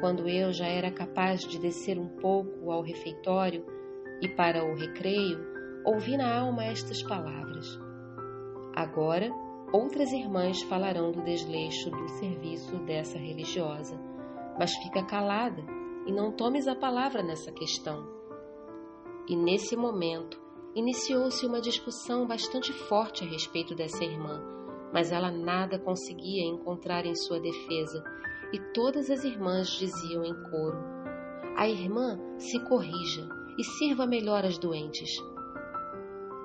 Quando 0.00 0.26
eu 0.26 0.50
já 0.54 0.66
era 0.66 0.90
capaz 0.90 1.40
de 1.40 1.58
descer 1.58 1.98
um 1.98 2.08
pouco 2.08 2.70
ao 2.70 2.80
refeitório 2.80 3.62
e 4.22 4.28
para 4.28 4.64
o 4.64 4.74
recreio, 4.74 5.38
ouvi 5.84 6.16
na 6.16 6.40
alma 6.40 6.64
estas 6.64 7.02
palavras: 7.02 7.78
Agora, 8.74 9.30
outras 9.70 10.10
irmãs 10.12 10.62
falarão 10.62 11.12
do 11.12 11.22
desleixo 11.22 11.90
do 11.90 12.08
serviço 12.08 12.78
dessa 12.86 13.18
religiosa, 13.18 14.00
mas 14.60 14.74
fica 14.74 15.02
calada 15.02 15.64
e 16.06 16.12
não 16.12 16.32
tomes 16.32 16.68
a 16.68 16.76
palavra 16.76 17.22
nessa 17.22 17.50
questão. 17.50 18.06
E 19.26 19.34
nesse 19.34 19.74
momento, 19.74 20.38
iniciou-se 20.74 21.46
uma 21.46 21.62
discussão 21.62 22.26
bastante 22.26 22.70
forte 22.70 23.24
a 23.24 23.26
respeito 23.26 23.74
dessa 23.74 24.04
irmã, 24.04 24.38
mas 24.92 25.12
ela 25.12 25.30
nada 25.30 25.78
conseguia 25.78 26.44
encontrar 26.44 27.06
em 27.06 27.14
sua 27.14 27.40
defesa, 27.40 28.04
e 28.52 28.60
todas 28.74 29.10
as 29.10 29.24
irmãs 29.24 29.70
diziam 29.70 30.22
em 30.26 30.34
coro: 30.50 30.76
A 31.56 31.66
irmã 31.66 32.18
se 32.36 32.62
corrija 32.68 33.26
e 33.56 33.64
sirva 33.64 34.06
melhor 34.06 34.44
as 34.44 34.58
doentes. 34.58 35.10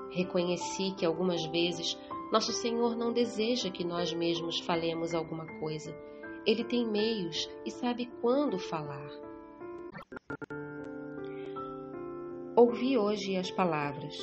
Reconheci 0.10 0.96
que 0.98 1.06
algumas 1.06 1.46
vezes 1.48 2.00
nosso 2.32 2.54
Senhor 2.54 2.96
não 2.96 3.12
deseja 3.12 3.70
que 3.70 3.84
nós 3.84 4.14
mesmos 4.14 4.62
falemos 4.62 5.14
alguma 5.14 5.46
coisa. 5.60 5.94
Ele 6.46 6.64
tem 6.64 6.86
meios 6.86 7.50
e 7.66 7.72
sabe 7.72 8.06
quando 8.22 8.60
falar. 8.60 9.10
Ouvi 12.56 12.98
hoje 12.98 13.36
as 13.36 13.50
palavras. 13.50 14.16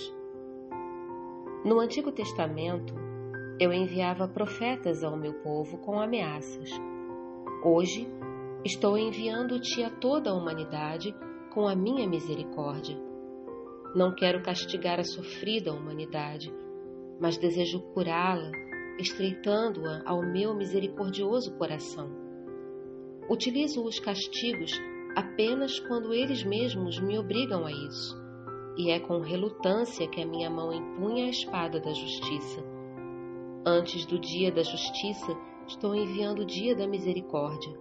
No 1.64 1.80
Antigo 1.80 2.12
Testamento, 2.12 2.94
eu 3.58 3.72
enviava 3.72 4.28
profetas 4.28 5.02
ao 5.02 5.16
meu 5.16 5.34
povo 5.42 5.78
com 5.78 6.00
ameaças. 6.00 6.70
Hoje, 7.64 8.08
estou 8.64 8.96
enviando-te 8.96 9.82
a 9.82 9.90
toda 9.90 10.30
a 10.30 10.34
humanidade 10.34 11.12
com 11.52 11.66
a 11.66 11.74
minha 11.74 12.08
misericórdia. 12.08 12.96
Não 13.96 14.14
quero 14.14 14.42
castigar 14.42 15.00
a 15.00 15.04
sofrida 15.04 15.72
humanidade, 15.72 16.54
mas 17.20 17.36
desejo 17.36 17.80
curá-la, 17.92 18.50
estreitando-a 18.98 20.02
ao 20.04 20.22
meu 20.22 20.54
misericordioso 20.54 21.56
coração. 21.56 22.10
Utilizo 23.28 23.84
os 23.84 23.98
castigos 23.98 24.72
apenas 25.16 25.78
quando 25.80 26.12
eles 26.12 26.44
mesmos 26.44 27.00
me 27.00 27.18
obrigam 27.18 27.64
a 27.64 27.72
isso, 27.72 28.20
e 28.76 28.90
é 28.90 28.98
com 28.98 29.20
relutância 29.20 30.08
que 30.08 30.20
a 30.20 30.26
minha 30.26 30.50
mão 30.50 30.72
empunha 30.72 31.26
a 31.26 31.30
espada 31.30 31.80
da 31.80 31.92
justiça. 31.92 32.62
Antes 33.64 34.04
do 34.06 34.18
dia 34.18 34.50
da 34.50 34.62
justiça, 34.62 35.36
estou 35.66 35.94
enviando 35.94 36.40
o 36.40 36.46
dia 36.46 36.74
da 36.74 36.86
misericórdia. 36.86 37.78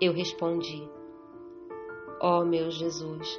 Eu 0.00 0.12
respondi: 0.12 0.88
Ó 2.20 2.40
oh, 2.40 2.44
meu 2.44 2.70
Jesus, 2.70 3.38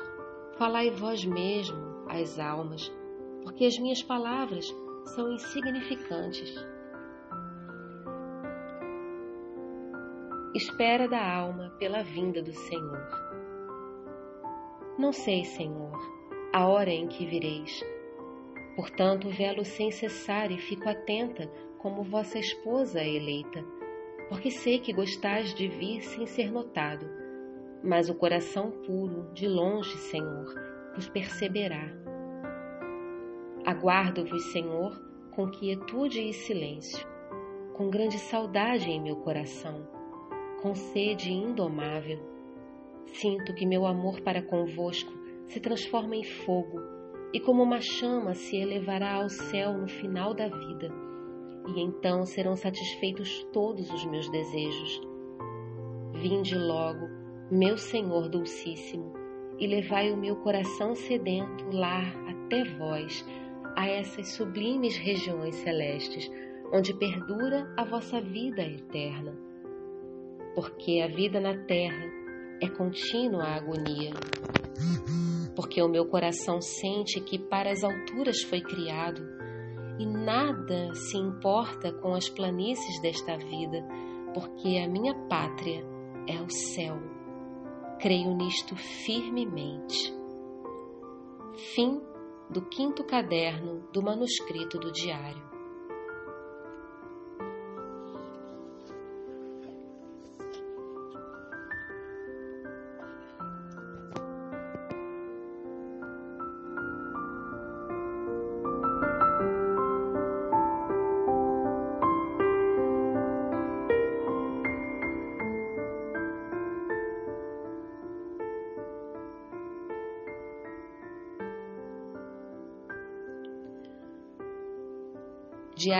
Falai 0.62 0.92
vós 0.92 1.26
mesmo 1.26 2.06
às 2.08 2.38
almas, 2.38 2.94
porque 3.44 3.66
as 3.66 3.80
minhas 3.80 4.04
palavras 4.04 4.72
são 5.06 5.32
insignificantes. 5.34 6.54
Espera 10.56 11.08
da 11.08 11.24
alma 11.24 11.70
pela 11.80 12.04
vinda 12.04 12.42
do 12.42 12.54
Senhor. 12.54 13.08
Não 14.98 15.12
sei, 15.12 15.46
Senhor, 15.46 15.98
a 16.54 16.68
hora 16.68 16.90
em 16.90 17.08
que 17.08 17.26
vireis. 17.26 17.84
Portanto, 18.76 19.30
velo 19.30 19.66
sem 19.66 19.92
cessar 19.92 20.52
e 20.52 20.58
fico 20.58 20.88
atenta 20.88 21.48
como 21.78 22.04
vossa 22.04 22.40
esposa 22.40 23.04
eleita, 23.04 23.64
porque 24.30 24.52
sei 24.52 24.80
que 24.80 24.94
gostais 24.94 25.54
de 25.54 25.68
vir 25.68 26.02
sem 26.02 26.26
ser 26.26 26.52
notado 26.52 27.22
mas 27.84 28.10
o 28.10 28.16
coração 28.16 28.72
puro, 28.72 29.32
de 29.34 29.48
longe, 29.48 29.98
Senhor, 29.98 30.54
vos 30.94 31.10
perceberá. 31.10 31.90
Aguardo-vos, 33.66 34.52
Senhor, 34.52 35.00
com 35.36 35.50
quietude 35.50 36.20
e 36.20 36.34
silêncio, 36.34 37.08
com 37.76 37.90
grande 37.90 38.18
saudade 38.18 38.90
em 38.90 39.00
meu 39.00 39.18
coração, 39.18 39.88
com 40.62 40.74
sede 40.74 41.32
indomável. 41.32 42.20
Sinto 43.06 43.54
que 43.54 43.66
meu 43.66 43.86
amor 43.86 44.20
para 44.22 44.42
convosco 44.42 45.12
se 45.48 45.60
transforma 45.60 46.16
em 46.16 46.24
fogo 46.24 46.80
e 47.34 47.40
como 47.40 47.62
uma 47.62 47.80
chama 47.80 48.34
se 48.34 48.58
elevará 48.58 49.16
ao 49.16 49.30
céu 49.30 49.78
no 49.78 49.88
final 49.88 50.34
da 50.34 50.48
vida, 50.48 50.92
e 51.68 51.82
então 51.82 52.26
serão 52.26 52.56
satisfeitos 52.56 53.44
todos 53.54 53.92
os 53.92 54.06
meus 54.06 54.30
desejos. 54.30 55.02
Vinde 56.14 56.56
logo, 56.56 57.08
meu 57.52 57.78
Senhor 57.78 58.28
Dulcíssimo, 58.28 59.14
e 59.60 59.68
levai 59.68 60.12
o 60.12 60.18
meu 60.18 60.38
coração 60.38 60.96
sedento 60.96 61.66
lá 61.72 62.02
até 62.28 62.64
vós, 62.64 63.24
a 63.76 63.88
essas 63.88 64.30
sublimes 64.30 64.98
regiões 64.98 65.56
celestes, 65.56 66.30
onde 66.74 66.94
perdura 66.94 67.72
a 67.78 67.84
vossa 67.84 68.22
vida 68.22 68.62
eterna. 68.62 69.38
Porque 70.56 71.02
a 71.02 71.08
vida 71.08 71.40
na 71.40 71.58
terra 71.66 72.06
é 72.62 72.68
contínua 72.68 73.46
agonia. 73.46 74.12
Porque 75.56 75.82
o 75.82 75.90
meu 75.90 76.06
coração 76.06 76.62
sente 76.62 77.20
que 77.22 77.38
para 77.38 77.72
as 77.72 77.84
alturas 77.84 78.42
foi 78.44 78.62
criado, 78.62 79.22
e 80.00 80.06
nada 80.06 80.94
se 80.96 81.18
importa 81.18 81.92
com 81.92 82.14
as 82.14 82.30
planícies 82.30 83.02
desta 83.02 83.38
vida, 83.38 83.86
porque 84.34 84.78
a 84.78 84.88
minha 84.88 85.14
pátria 85.28 85.86
é 86.28 86.42
o 86.42 86.50
céu. 86.50 86.98
Creio 88.00 88.36
nisto 88.36 88.76
firmemente. 88.76 90.14
Fim 91.76 92.02
do 92.52 92.62
quinto 92.64 93.02
caderno 93.06 93.88
do 93.94 94.04
manuscrito 94.04 94.78
do 94.78 94.92
diário. 94.92 95.51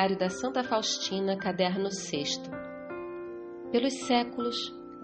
Diário 0.02 0.18
da 0.18 0.30
Santa 0.30 0.64
Faustina, 0.64 1.38
caderno 1.38 1.92
6. 1.92 2.42
Pelos 3.72 3.94
séculos, 4.08 4.58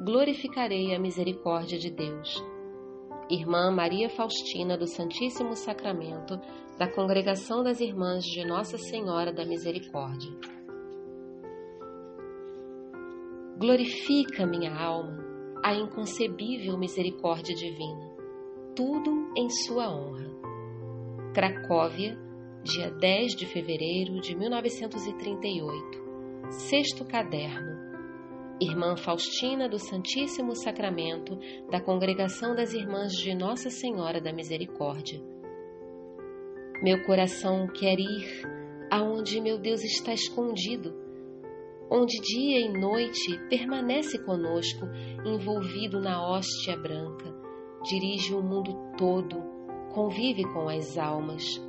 glorificarei 0.03 0.95
a 0.95 0.99
misericórdia 0.99 1.77
de 1.77 1.91
Deus. 1.91 2.43
Irmã 3.29 3.69
Maria 3.69 4.09
Faustina 4.09 4.75
do 4.75 4.87
Santíssimo 4.87 5.55
Sacramento, 5.55 6.41
da 6.79 6.91
Congregação 6.91 7.61
das 7.61 7.79
Irmãs 7.79 8.23
de 8.23 8.43
Nossa 8.43 8.79
Senhora 8.79 9.31
da 9.31 9.45
Misericórdia. 9.45 10.31
Glorifica, 13.59 14.47
minha 14.47 14.75
alma, 14.75 15.15
a 15.63 15.75
inconcebível 15.75 16.75
misericórdia 16.75 17.53
divina, 17.53 18.15
tudo 18.75 19.31
em 19.37 19.47
sua 19.47 19.95
honra. 19.95 20.25
Cracóvia, 21.35 22.17
dia 22.67 22.91
10 22.91 23.33
de 23.33 23.45
fevereiro 23.45 24.19
de 24.19 24.35
1938, 24.35 26.03
sexto 26.49 27.05
caderno. 27.05 27.87
Irmã 28.59 28.97
Faustina 28.97 29.69
do 29.69 29.79
Santíssimo 29.79 30.53
Sacramento 30.53 31.37
da 31.71 31.79
Congregação 31.79 32.53
das 32.55 32.73
Irmãs 32.73 33.13
de 33.13 33.33
Nossa 33.33 33.69
Senhora 33.69 34.19
da 34.19 34.33
Misericórdia. 34.33 35.21
Meu 36.83 37.05
coração 37.05 37.67
quer 37.67 37.97
ir 37.99 38.41
aonde 38.91 39.39
meu 39.39 39.57
Deus 39.57 39.81
está 39.83 40.11
escondido, 40.11 40.93
onde 41.89 42.19
dia 42.19 42.59
e 42.59 42.67
noite 42.67 43.39
permanece 43.47 44.19
conosco, 44.25 44.85
envolvido 45.23 46.01
na 46.01 46.21
hóstia 46.21 46.75
branca, 46.75 47.33
dirige 47.83 48.33
o 48.33 48.41
mundo 48.41 48.75
todo, 48.97 49.37
convive 49.93 50.43
com 50.51 50.67
as 50.67 50.97
almas. 50.97 51.65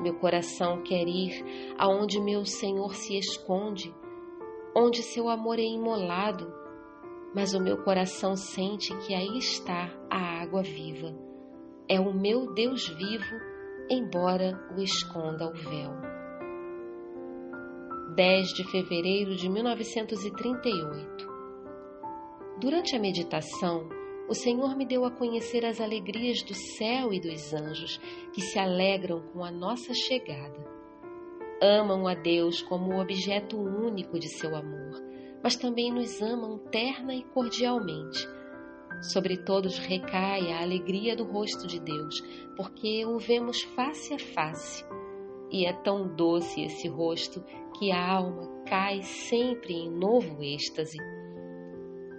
Meu 0.00 0.14
coração 0.14 0.82
quer 0.82 1.06
ir 1.06 1.44
aonde 1.78 2.20
meu 2.20 2.44
Senhor 2.44 2.94
se 2.94 3.16
esconde, 3.16 3.94
onde 4.76 5.02
seu 5.02 5.28
amor 5.28 5.58
é 5.58 5.64
imolado, 5.64 6.52
mas 7.34 7.54
o 7.54 7.60
meu 7.60 7.82
coração 7.82 8.36
sente 8.36 8.96
que 8.98 9.14
aí 9.14 9.38
está 9.38 9.90
a 10.10 10.42
água 10.42 10.62
viva. 10.62 11.14
É 11.88 12.00
o 12.00 12.12
meu 12.12 12.52
Deus 12.54 12.88
vivo, 12.88 13.34
embora 13.90 14.58
o 14.76 14.80
esconda 14.80 15.48
o 15.48 15.52
véu. 15.52 16.14
10 18.14 18.48
de 18.54 18.64
fevereiro 18.70 19.34
de 19.34 19.48
1938. 19.48 21.28
Durante 22.60 22.94
a 22.94 23.00
meditação, 23.00 23.88
o 24.28 24.34
Senhor 24.34 24.76
me 24.76 24.86
deu 24.86 25.04
a 25.04 25.10
conhecer 25.10 25.64
as 25.64 25.80
alegrias 25.80 26.42
do 26.42 26.54
céu 26.54 27.12
e 27.12 27.20
dos 27.20 27.52
anjos 27.52 28.00
que 28.32 28.40
se 28.40 28.58
alegram 28.58 29.22
com 29.32 29.44
a 29.44 29.50
nossa 29.50 29.92
chegada. 29.92 30.64
Amam 31.62 32.06
a 32.08 32.14
Deus 32.14 32.62
como 32.62 32.94
o 32.94 33.00
objeto 33.00 33.58
único 33.58 34.18
de 34.18 34.28
seu 34.28 34.56
amor, 34.56 35.02
mas 35.42 35.56
também 35.56 35.92
nos 35.92 36.20
amam 36.22 36.58
terna 36.70 37.14
e 37.14 37.22
cordialmente. 37.22 38.26
Sobre 39.02 39.36
todos 39.36 39.78
recai 39.78 40.52
a 40.52 40.62
alegria 40.62 41.14
do 41.14 41.24
rosto 41.24 41.66
de 41.66 41.78
Deus, 41.78 42.22
porque 42.56 43.04
o 43.04 43.18
vemos 43.18 43.62
face 43.62 44.14
a 44.14 44.18
face. 44.18 44.84
E 45.50 45.66
é 45.66 45.72
tão 45.72 46.08
doce 46.14 46.62
esse 46.62 46.88
rosto 46.88 47.44
que 47.78 47.92
a 47.92 48.12
alma 48.16 48.48
cai 48.66 49.02
sempre 49.02 49.74
em 49.74 49.90
novo 49.90 50.42
êxtase. 50.42 50.96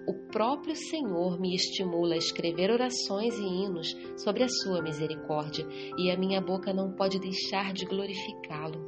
O 0.07 0.13
próprio 0.13 0.75
Senhor 0.75 1.39
me 1.39 1.55
estimula 1.55 2.13
a 2.13 2.17
escrever 2.17 2.69
orações 2.69 3.37
e 3.39 3.43
hinos 3.43 3.95
sobre 4.15 4.43
a 4.43 4.47
sua 4.47 4.81
misericórdia, 4.81 5.65
e 5.97 6.11
a 6.11 6.17
minha 6.17 6.39
boca 6.39 6.71
não 6.71 6.91
pode 6.91 7.19
deixar 7.19 7.73
de 7.73 7.85
glorificá-lo. 7.85 8.79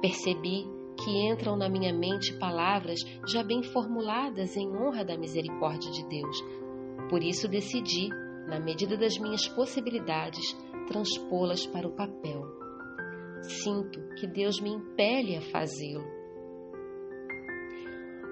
Percebi 0.00 0.64
que 1.02 1.10
entram 1.28 1.56
na 1.56 1.68
minha 1.68 1.92
mente 1.92 2.38
palavras 2.38 3.00
já 3.26 3.42
bem 3.42 3.62
formuladas 3.62 4.56
em 4.56 4.68
honra 4.68 5.04
da 5.04 5.16
misericórdia 5.16 5.90
de 5.90 6.08
Deus. 6.08 6.36
Por 7.10 7.22
isso 7.22 7.48
decidi, 7.48 8.08
na 8.48 8.58
medida 8.60 8.96
das 8.96 9.18
minhas 9.18 9.46
possibilidades, 9.48 10.56
transpô-las 10.86 11.66
para 11.66 11.88
o 11.88 11.92
papel. 11.92 12.42
Sinto 13.42 14.00
que 14.14 14.26
Deus 14.26 14.58
me 14.60 14.70
impele 14.70 15.36
a 15.36 15.42
fazê-lo. 15.42 16.13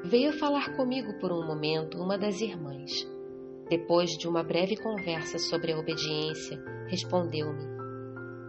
Veio 0.05 0.33
falar 0.33 0.75
comigo 0.75 1.17
por 1.21 1.31
um 1.31 1.47
momento 1.47 1.97
uma 1.97 2.19
das 2.19 2.41
irmãs. 2.41 3.09
Depois 3.69 4.11
de 4.11 4.29
uma 4.29 4.43
breve 4.43 4.77
conversa 4.77 5.39
sobre 5.39 5.73
a 5.73 5.79
obediência, 5.79 6.61
respondeu-me: 6.89 7.65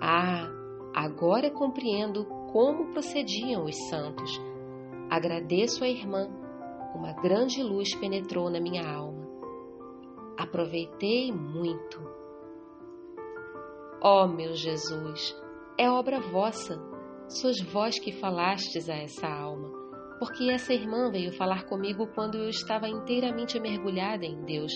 Ah, 0.02 0.50
agora 0.96 1.52
compreendo 1.52 2.26
como 2.52 2.92
procediam 2.92 3.66
os 3.66 3.78
santos. 3.88 4.42
Agradeço 5.12 5.84
à 5.84 5.88
irmã. 5.88 6.28
Uma 6.96 7.14
grande 7.14 7.62
luz 7.62 7.94
penetrou 7.96 8.50
na 8.50 8.60
minha 8.60 8.84
alma. 8.88 9.24
Aproveitei 10.38 11.32
muito. 11.32 12.02
Ó 14.02 14.26
oh, 14.26 14.28
meu 14.28 14.54
Jesus, 14.54 15.36
é 15.78 15.90
obra 15.90 16.20
vossa, 16.20 16.78
sois 17.30 17.62
vós 17.62 17.98
que 18.00 18.12
falastes 18.12 18.90
a 18.90 18.96
essa 18.96 19.28
alma, 19.28 19.72
porque 20.24 20.50
essa 20.50 20.74
irmã 20.74 21.12
veio 21.12 21.34
falar 21.34 21.66
comigo 21.66 22.08
quando 22.16 22.38
eu 22.38 22.48
estava 22.48 22.88
inteiramente 22.88 23.60
mergulhada 23.60 24.26
em 24.26 24.42
Deus 24.46 24.72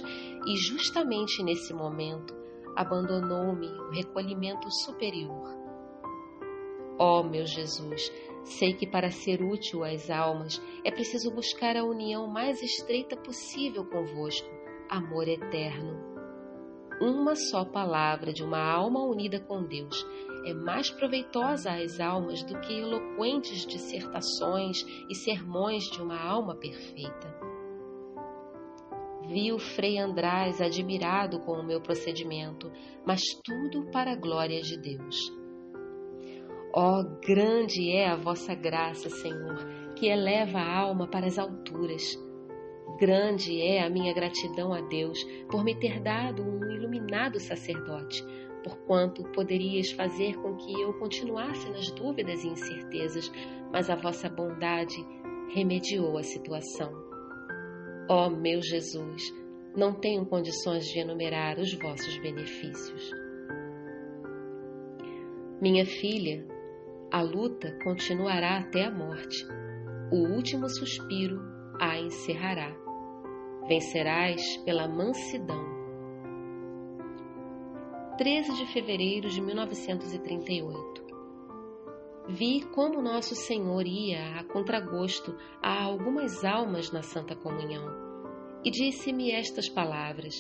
e 0.46 0.58
justamente 0.58 1.42
nesse 1.42 1.74
momento 1.74 2.36
abandonou-me 2.76 3.66
o 3.66 3.90
recolhimento 3.92 4.70
superior. 4.84 5.48
Ó 7.00 7.22
oh, 7.22 7.24
meu 7.24 7.46
Jesus, 7.46 8.12
sei 8.44 8.74
que 8.74 8.86
para 8.86 9.10
ser 9.10 9.42
útil 9.42 9.86
às 9.86 10.10
almas 10.10 10.62
é 10.84 10.92
preciso 10.92 11.34
buscar 11.34 11.78
a 11.78 11.86
união 11.86 12.28
mais 12.28 12.62
estreita 12.62 13.16
possível 13.16 13.86
convosco, 13.86 14.50
amor 14.90 15.30
eterno 15.30 16.18
uma 17.00 17.36
só 17.36 17.64
palavra 17.64 18.34
de 18.34 18.44
uma 18.44 18.60
alma 18.60 19.06
unida 19.06 19.40
com 19.40 19.64
Deus 19.64 20.04
é 20.50 20.54
mais 20.54 20.90
proveitosa 20.90 21.72
às 21.72 22.00
almas 22.00 22.42
do 22.44 22.60
que 22.62 22.80
eloquentes 22.80 23.66
dissertações 23.66 24.78
e 25.10 25.16
sermões 25.16 25.84
de 25.86 26.02
uma 26.02 26.18
alma 26.18 26.56
perfeita. 26.56 27.36
Vi 29.28 29.52
o 29.52 29.60
Frei 29.60 29.98
András 29.98 30.62
admirado 30.62 31.42
com 31.42 31.52
o 31.52 31.66
meu 31.66 31.82
procedimento, 31.82 32.72
mas 33.06 33.22
tudo 33.44 33.92
para 33.92 34.14
a 34.14 34.16
glória 34.16 34.62
de 34.62 34.78
Deus. 34.78 35.18
Ó, 36.74 37.02
oh, 37.02 37.20
grande 37.20 37.92
é 37.92 38.08
a 38.08 38.16
vossa 38.16 38.56
graça, 38.56 39.10
Senhor, 39.10 39.58
que 39.96 40.08
eleva 40.08 40.60
a 40.60 40.80
alma 40.80 41.08
para 41.08 41.26
as 41.26 41.38
alturas. 41.38 42.04
Grande 42.98 43.62
é 43.62 43.84
a 43.84 43.90
minha 43.90 44.14
gratidão 44.14 44.74
a 44.74 44.80
Deus 44.82 45.22
por 45.50 45.64
me 45.64 45.76
ter 45.76 46.00
dado 46.00 46.44
um 46.44 46.72
iluminado 46.72 47.40
sacerdote, 47.40 48.24
porquanto 48.64 49.24
poderias 49.32 49.92
fazer 49.92 50.36
com 50.38 50.56
que 50.56 50.82
eu 50.82 50.94
continuasse 50.94 51.70
nas 51.70 51.92
dúvidas 51.92 52.44
e 52.44 52.48
incertezas, 52.48 53.32
mas 53.72 53.90
a 53.90 53.96
vossa 53.96 54.30
bondade 54.30 54.96
remediou 55.54 56.18
a 56.18 56.24
situação. 56.24 56.92
Ó 58.10 58.28
oh, 58.28 58.30
meu 58.30 58.62
Jesus, 58.62 59.22
não 59.76 59.94
tenho 59.94 60.26
condições 60.26 60.86
de 60.86 61.00
enumerar 61.00 61.60
os 61.60 61.74
vossos 61.74 62.18
benefícios. 62.20 63.12
Minha 65.62 65.86
filha, 65.86 66.46
a 67.12 67.22
luta 67.22 67.78
continuará 67.84 68.58
até 68.58 68.86
a 68.86 68.92
morte. 68.92 69.46
O 70.12 70.36
último 70.36 70.70
suspiro 70.70 71.42
a 71.80 72.00
encerrará. 72.00 72.76
Vencerás 73.68 74.58
pela 74.64 74.88
mansidão 74.88 75.77
13 78.18 78.56
de 78.56 78.66
fevereiro 78.74 79.30
de 79.30 79.40
1938. 79.40 81.06
Vi 82.28 82.66
como 82.74 83.00
Nosso 83.00 83.36
Senhor 83.36 83.86
ia 83.86 84.40
a 84.40 84.44
contragosto 84.44 85.36
a 85.62 85.84
algumas 85.84 86.44
almas 86.44 86.92
na 86.92 87.04
Santa 87.04 87.36
Comunhão 87.36 87.86
e 88.66 88.72
disse-me 88.72 89.32
estas 89.32 89.70
palavras: 89.70 90.34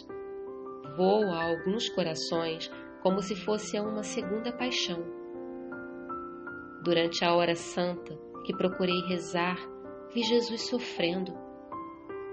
Vou 0.97 1.25
a 1.25 1.51
alguns 1.51 1.87
corações 1.89 2.67
como 3.03 3.21
se 3.21 3.35
fosse 3.35 3.77
a 3.77 3.83
uma 3.83 4.01
segunda 4.01 4.51
paixão. 4.51 5.05
Durante 6.83 7.23
a 7.23 7.35
hora 7.35 7.53
santa 7.53 8.17
que 8.43 8.57
procurei 8.57 9.01
rezar, 9.07 9.57
vi 10.15 10.23
Jesus 10.23 10.67
sofrendo. 10.67 11.31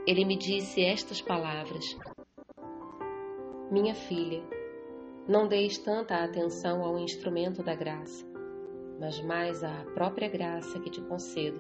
Ele 0.07 0.25
me 0.25 0.39
disse 0.39 0.83
estas 0.83 1.21
palavras: 1.21 1.85
Minha 3.71 3.95
filha, 3.95 4.43
não 5.27 5.49
deis 5.49 5.79
tanta 5.79 6.23
atenção 6.23 6.85
ao 6.85 6.99
instrumento 6.99 7.63
da 7.63 7.75
graça, 7.75 8.27
mas 9.01 9.23
mais 9.23 9.65
à 9.65 9.83
própria 9.95 10.29
graça 10.29 10.79
que 10.79 10.91
te 10.91 11.01
concedo, 11.01 11.59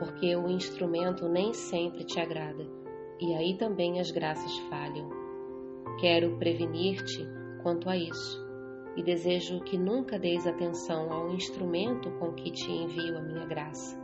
porque 0.00 0.34
o 0.34 0.48
instrumento 0.48 1.28
nem 1.28 1.52
sempre 1.52 2.02
te 2.02 2.18
agrada, 2.18 2.66
e 3.20 3.34
aí 3.34 3.56
também 3.56 4.00
as 4.00 4.10
graças 4.10 4.58
falham. 4.68 5.08
Quero 6.00 6.36
prevenir-te 6.38 7.24
quanto 7.62 7.88
a 7.88 7.96
isso, 7.96 8.44
e 8.96 9.02
desejo 9.02 9.60
que 9.60 9.78
nunca 9.78 10.18
deis 10.18 10.44
atenção 10.44 11.12
ao 11.12 11.30
instrumento 11.30 12.10
com 12.18 12.32
que 12.32 12.50
te 12.50 12.68
envio 12.68 13.16
a 13.16 13.22
minha 13.22 13.46
graça. 13.46 13.96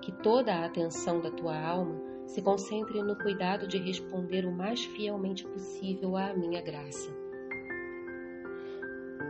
Que 0.00 0.10
toda 0.10 0.54
a 0.54 0.64
atenção 0.64 1.20
da 1.20 1.30
tua 1.30 1.54
alma 1.54 2.00
se 2.26 2.40
concentre 2.40 3.02
no 3.02 3.14
cuidado 3.14 3.68
de 3.68 3.76
responder 3.76 4.46
o 4.46 4.50
mais 4.50 4.82
fielmente 4.86 5.46
possível 5.46 6.16
à 6.16 6.32
minha 6.32 6.62
graça 6.62 7.21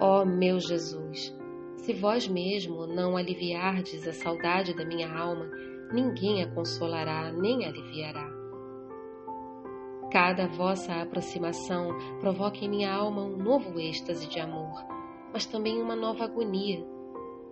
Ó 0.01 0.23
oh, 0.23 0.25
meu 0.25 0.59
Jesus, 0.59 1.35
se 1.77 1.93
vós 1.93 2.29
mesmo 2.29 2.87
não 2.87 3.17
aliviardes 3.17 4.07
a 4.07 4.13
saudade 4.13 4.75
da 4.75 4.85
minha 4.85 5.13
alma, 5.13 5.51
ninguém 5.93 6.43
a 6.43 6.51
consolará 6.51 7.33
nem 7.33 7.67
aliviará. 7.67 8.31
Cada 10.11 10.47
vossa 10.47 10.95
aproximação 11.01 11.97
provoca 12.21 12.59
em 12.59 12.69
minha 12.69 12.93
alma 12.93 13.23
um 13.23 13.37
novo 13.37 13.81
êxtase 13.81 14.29
de 14.29 14.39
amor, 14.39 14.73
mas 15.33 15.47
também 15.47 15.81
uma 15.81 15.97
nova 15.97 16.25
agonia, 16.25 16.85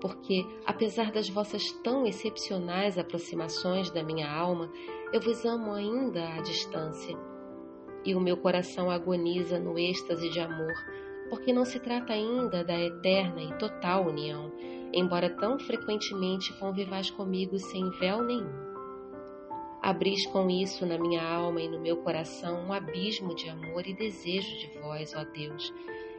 porque, 0.01 0.45
apesar 0.67 1.11
das 1.11 1.29
vossas 1.29 1.73
tão 1.83 2.07
excepcionais 2.07 2.99
aproximações 2.99 3.91
da 3.91 4.03
minha 4.03 4.31
alma, 4.31 4.71
eu 5.13 5.21
vos 5.21 5.45
amo 5.45 5.73
ainda 5.73 6.35
à 6.35 6.41
distância, 6.41 7.17
e 8.05 8.15
o 8.15 8.21
meu 8.21 8.37
coração 8.37 8.91
agoniza 8.91 9.59
no 9.59 9.79
êxtase 9.79 10.29
de 10.31 10.41
amor 10.41 10.75
porque 11.31 11.53
não 11.53 11.65
se 11.65 11.79
trata 11.79 12.13
ainda 12.13 12.65
da 12.65 12.79
eterna 12.79 13.41
e 13.41 13.57
total 13.57 14.09
união, 14.09 14.53
embora 14.93 15.31
tão 15.31 15.59
frequentemente 15.59 16.53
convivais 16.59 17.11
comigo 17.11 17.59
sem 17.59 17.89
véu 17.91 18.23
nenhum. 18.23 18.69
Abris 19.81 20.27
com 20.27 20.51
isso 20.51 20.85
na 20.85 20.99
minha 20.99 21.23
alma 21.23 21.63
e 21.63 21.69
no 21.69 21.81
meu 21.81 21.97
coração 21.99 22.67
um 22.67 22.73
abismo 22.73 23.35
de 23.35 23.49
amor 23.49 23.87
e 23.87 23.95
desejo 23.95 24.59
de 24.59 24.79
vós, 24.81 25.15
ó 25.17 25.25
Deus. 25.25 25.73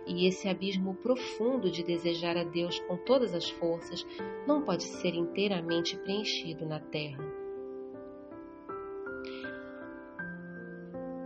E 0.08 0.26
esse 0.26 0.50
abismo 0.50 0.95
profundo 0.95 1.69
de 1.69 1.84
desejar 1.84 2.36
a 2.38 2.43
Deus 2.43 2.80
com 2.80 2.97
todas 2.97 3.36
as 3.36 3.47
forças 3.52 4.04
não 4.47 4.63
pode 4.63 4.84
ser 4.84 5.13
inteiramente 5.13 5.95
preenchido 5.97 6.65
na 6.65 6.80
terra. 6.80 7.41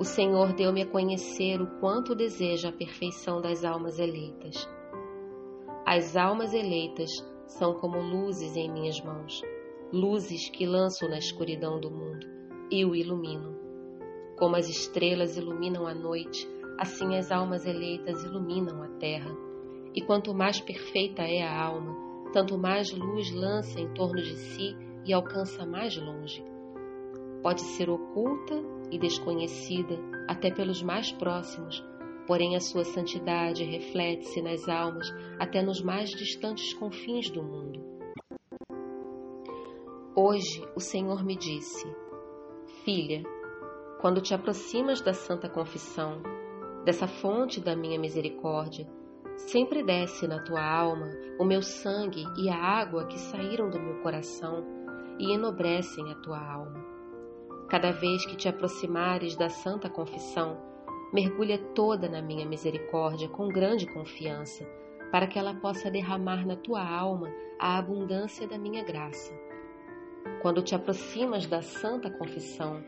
O 0.06 0.08
Senhor 0.08 0.54
deu-me 0.54 0.84
a 0.84 0.86
conhecer 0.86 1.60
o 1.60 1.80
quanto 1.80 2.14
deseja 2.14 2.70
a 2.70 2.72
perfeição 2.72 3.42
das 3.42 3.66
almas 3.66 3.98
eleitas. 3.98 4.70
As 5.84 6.16
almas 6.16 6.54
eleitas 6.54 7.10
são 7.48 7.74
como 7.80 8.00
luzes 8.00 8.56
em 8.56 8.72
minhas 8.72 9.02
mãos 9.02 9.42
luzes 9.92 10.48
que 10.52 10.64
lanço 10.64 11.10
na 11.10 11.18
escuridão 11.18 11.80
do 11.80 11.90
mundo 11.90 12.24
e 12.70 12.86
o 12.86 12.96
ilumino. 12.96 13.58
Como 14.38 14.56
as 14.56 14.70
estrelas 14.70 15.38
iluminam 15.38 15.88
a 15.88 15.96
noite, 15.96 16.48
assim 16.78 17.18
as 17.18 17.32
almas 17.32 17.66
eleitas 17.66 18.24
iluminam 18.24 18.84
a 18.84 18.90
terra. 19.00 19.36
E 19.96 20.04
quanto 20.04 20.36
mais 20.36 20.62
perfeita 20.62 21.24
é 21.24 21.42
a 21.42 21.66
alma, 21.66 21.96
tanto 22.32 22.60
mais 22.60 22.92
luz 22.92 23.34
lança 23.34 23.80
em 23.80 23.92
torno 23.96 24.22
de 24.22 24.36
si 24.36 24.78
e 25.04 25.12
alcança 25.12 25.66
mais 25.66 25.98
longe. 25.98 26.46
Pode 27.42 27.62
ser 27.62 27.90
oculta 27.90 28.75
e 28.96 29.00
desconhecida 29.00 30.00
até 30.28 30.50
pelos 30.50 30.82
mais 30.82 31.12
próximos, 31.12 31.84
porém 32.26 32.56
a 32.56 32.62
sua 32.62 32.86
santidade 32.86 33.64
reflete-se 33.64 34.42
nas 34.42 34.68
almas 34.70 35.08
até 35.38 35.62
nos 35.62 35.82
mais 35.82 36.10
distantes 36.12 36.74
confins 36.74 37.30
do 37.30 37.44
mundo. 37.44 37.84
Hoje 40.16 40.66
o 40.76 40.80
Senhor 40.80 41.26
me 41.26 41.36
disse: 41.36 41.86
Filha, 42.86 43.22
quando 44.00 44.22
te 44.22 44.34
aproximas 44.34 45.02
da 45.02 45.14
Santa 45.14 45.50
Confissão, 45.50 46.22
dessa 46.86 47.06
fonte 47.06 47.60
da 47.60 47.76
minha 47.76 48.00
misericórdia, 48.00 48.88
sempre 49.36 49.84
desce 49.84 50.26
na 50.26 50.42
tua 50.42 50.64
alma 50.64 51.12
o 51.38 51.44
meu 51.44 51.62
sangue 51.62 52.24
e 52.38 52.50
a 52.50 52.56
água 52.56 53.08
que 53.08 53.20
saíram 53.20 53.70
do 53.70 53.78
meu 53.78 54.02
coração 54.02 54.64
e 55.20 55.34
enobrecem 55.34 56.10
a 56.10 56.16
tua 56.16 56.40
alma. 56.40 56.95
Cada 57.70 57.92
vez 57.92 58.26
que 58.26 58.36
te 58.36 58.48
aproximares 58.48 59.36
da 59.36 59.50
Santa 59.50 59.90
Confissão, 59.90 60.58
mergulha 61.14 61.58
toda 61.58 62.08
na 62.08 62.22
minha 62.22 62.46
misericórdia 62.46 63.28
com 63.30 63.48
grande 63.48 63.86
confiança, 63.86 64.66
para 65.12 65.28
que 65.28 65.40
ela 65.40 65.56
possa 65.56 65.90
derramar 65.90 66.46
na 66.46 66.56
tua 66.56 66.88
alma 66.88 67.32
a 67.60 67.78
abundância 67.78 68.48
da 68.48 68.58
minha 68.58 68.84
graça 68.84 69.34
quando 70.46 70.62
te 70.62 70.76
aproximas 70.76 71.48
da 71.48 71.62
Santa 71.62 72.10
Confissão, 72.10 72.84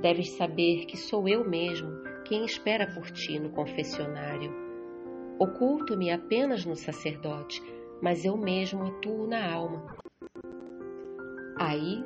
deves 0.00 0.32
saber 0.32 0.84
que 0.84 0.96
sou 0.96 1.26
eu 1.26 1.48
mesmo 1.48 1.90
quem 2.26 2.44
espera 2.44 2.86
por 2.86 3.10
ti 3.10 3.38
no 3.38 3.50
confessionário. 3.50 4.52
Oculto-me 5.38 6.10
apenas 6.10 6.64
no 6.64 6.76
sacerdote, 6.76 7.62
mas 8.02 8.24
eu 8.24 8.36
mesmo 8.36 8.84
atuo 8.84 9.26
na 9.26 9.50
alma. 9.50 9.86
Aí, 11.58 12.04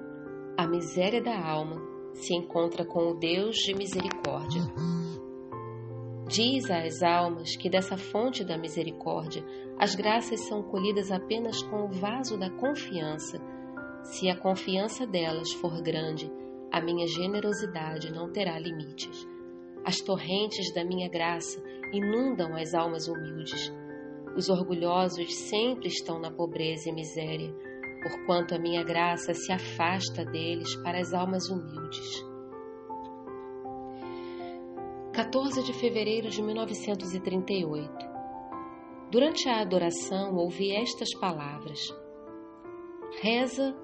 a 0.57 0.67
miséria 0.67 1.21
da 1.21 1.37
alma 1.37 1.83
se 2.15 2.35
encontra 2.35 2.85
com 2.85 3.11
o 3.11 3.15
Deus 3.15 3.57
de 3.57 3.75
misericórdia. 3.75 4.63
Diz 6.27 6.71
às 6.71 7.03
almas 7.03 7.55
que 7.57 7.69
dessa 7.69 7.97
fonte 7.97 8.45
da 8.45 8.57
misericórdia 8.57 9.45
as 9.79 9.95
graças 9.95 10.41
são 10.49 10.63
colhidas 10.63 11.11
apenas 11.13 11.63
com 11.63 11.85
o 11.85 11.91
vaso 11.91 12.39
da 12.39 12.49
confiança 12.49 13.39
se 14.05 14.29
a 14.29 14.37
confiança 14.37 15.07
delas 15.07 15.51
for 15.55 15.81
grande, 15.81 16.31
a 16.71 16.79
minha 16.81 17.07
generosidade 17.07 18.13
não 18.13 18.31
terá 18.31 18.59
limites. 18.59 19.27
As 19.83 19.97
torrentes 19.97 20.73
da 20.75 20.85
minha 20.85 21.09
graça 21.09 21.63
inundam 21.91 22.55
as 22.55 22.75
almas 22.75 23.09
humildes. 23.09 23.73
Os 24.37 24.51
orgulhosos 24.51 25.35
sempre 25.35 25.89
estão 25.89 26.19
na 26.19 26.31
pobreza 26.31 26.91
e 26.91 26.93
miséria, 26.93 27.55
porquanto 28.05 28.55
a 28.55 28.59
minha 28.59 28.85
graça 28.85 29.33
se 29.33 29.51
afasta 29.51 30.27
deles 30.27 30.77
para 30.83 31.01
as 31.01 31.15
almas 31.15 31.49
humildes. 31.49 32.23
14 35.15 35.63
de 35.63 35.73
fevereiro 35.73 36.29
de 36.29 36.43
1938. 36.43 37.91
Durante 39.11 39.49
a 39.49 39.61
adoração 39.61 40.35
ouvi 40.37 40.71
estas 40.73 41.15
palavras: 41.19 41.81
Reza 43.23 43.75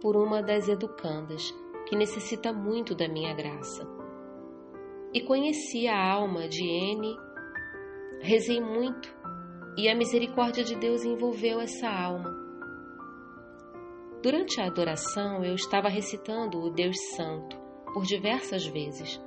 por 0.00 0.16
uma 0.16 0.42
das 0.42 0.68
educandas 0.68 1.52
que 1.86 1.96
necessita 1.96 2.52
muito 2.52 2.94
da 2.94 3.06
minha 3.06 3.34
graça. 3.34 3.86
E 5.12 5.20
conheci 5.20 5.86
a 5.86 6.12
alma 6.12 6.48
de 6.48 6.64
N, 6.64 7.14
rezei 8.20 8.60
muito 8.60 9.14
e 9.76 9.88
a 9.88 9.94
misericórdia 9.94 10.64
de 10.64 10.74
Deus 10.76 11.04
envolveu 11.04 11.60
essa 11.60 11.88
alma. 11.88 12.35
Durante 14.26 14.60
a 14.60 14.66
adoração, 14.66 15.44
eu 15.44 15.54
estava 15.54 15.88
recitando 15.88 16.58
o 16.60 16.68
Deus 16.68 16.96
Santo 17.14 17.56
por 17.94 18.02
diversas 18.02 18.66
vezes. 18.66 19.22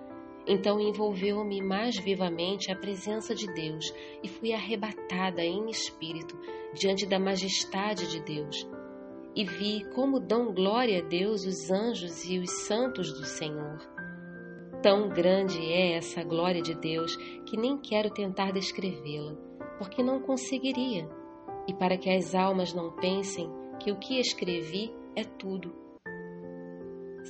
Então 0.46 0.78
envolveu-me 0.78 1.62
mais 1.62 1.98
vivamente 1.98 2.70
a 2.70 2.76
presença 2.76 3.34
de 3.34 3.48
Deus 3.54 3.94
e 4.22 4.28
fui 4.28 4.52
arrebatada 4.52 5.42
em 5.42 5.70
espírito 5.70 6.38
diante 6.74 7.06
da 7.06 7.18
majestade 7.18 8.12
de 8.12 8.20
Deus 8.20 8.68
e 9.34 9.46
vi 9.46 9.86
como 9.96 10.20
dão 10.20 10.54
glória 10.54 11.00
a 11.00 11.08
Deus 11.08 11.46
os 11.46 11.72
anjos 11.72 12.26
e 12.26 12.38
os 12.38 12.52
santos 12.68 13.14
do 13.14 13.24
Senhor. 13.24 13.80
Tão 14.84 15.08
grande 15.08 15.62
é 15.62 15.96
essa 15.96 16.26
glória 16.26 16.62
de 16.62 16.76
Deus 16.76 17.16
que 17.46 17.56
nem 17.56 17.78
quero 17.78 18.10
tentar 18.10 18.52
descrevê-la, 18.52 19.34
porque 19.78 20.04
não 20.04 20.20
conseguiria, 20.20 21.08
e 21.70 21.74
para 21.74 21.98
que 21.98 22.10
as 22.10 22.36
almas 22.36 22.74
não 22.74 22.92
pensem 22.98 23.59
que 23.80 23.92
o 23.92 23.98
que 23.98 24.20
escrevi 24.20 24.94
é 25.16 25.24
tudo. 25.24 25.74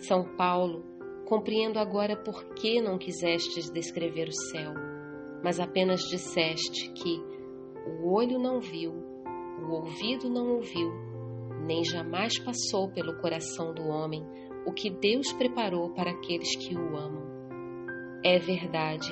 São 0.07 0.35
Paulo, 0.35 0.83
compreendo 1.25 1.79
agora 1.79 2.15
por 2.15 2.53
que 2.55 2.81
não 2.81 2.97
quisestes 2.97 3.69
descrever 3.69 4.27
o 4.27 4.33
céu, 4.33 4.73
mas 5.43 5.59
apenas 5.59 6.01
disseste 6.01 6.91
que 6.93 7.21
o 8.01 8.12
olho 8.12 8.39
não 8.39 8.59
viu, 8.59 8.91
o 8.91 9.71
ouvido 9.73 10.29
não 10.29 10.55
ouviu 10.55 11.09
nem 11.69 11.83
jamais 11.83 12.39
passou 12.39 12.89
pelo 12.89 13.19
coração 13.21 13.73
do 13.73 13.83
homem 13.83 14.25
o 14.65 14.73
que 14.73 14.89
Deus 14.89 15.31
preparou 15.33 15.91
para 15.91 16.12
aqueles 16.12 16.55
que 16.55 16.75
o 16.75 16.97
amam. 16.97 17.27
É 18.23 18.39
verdade, 18.39 19.12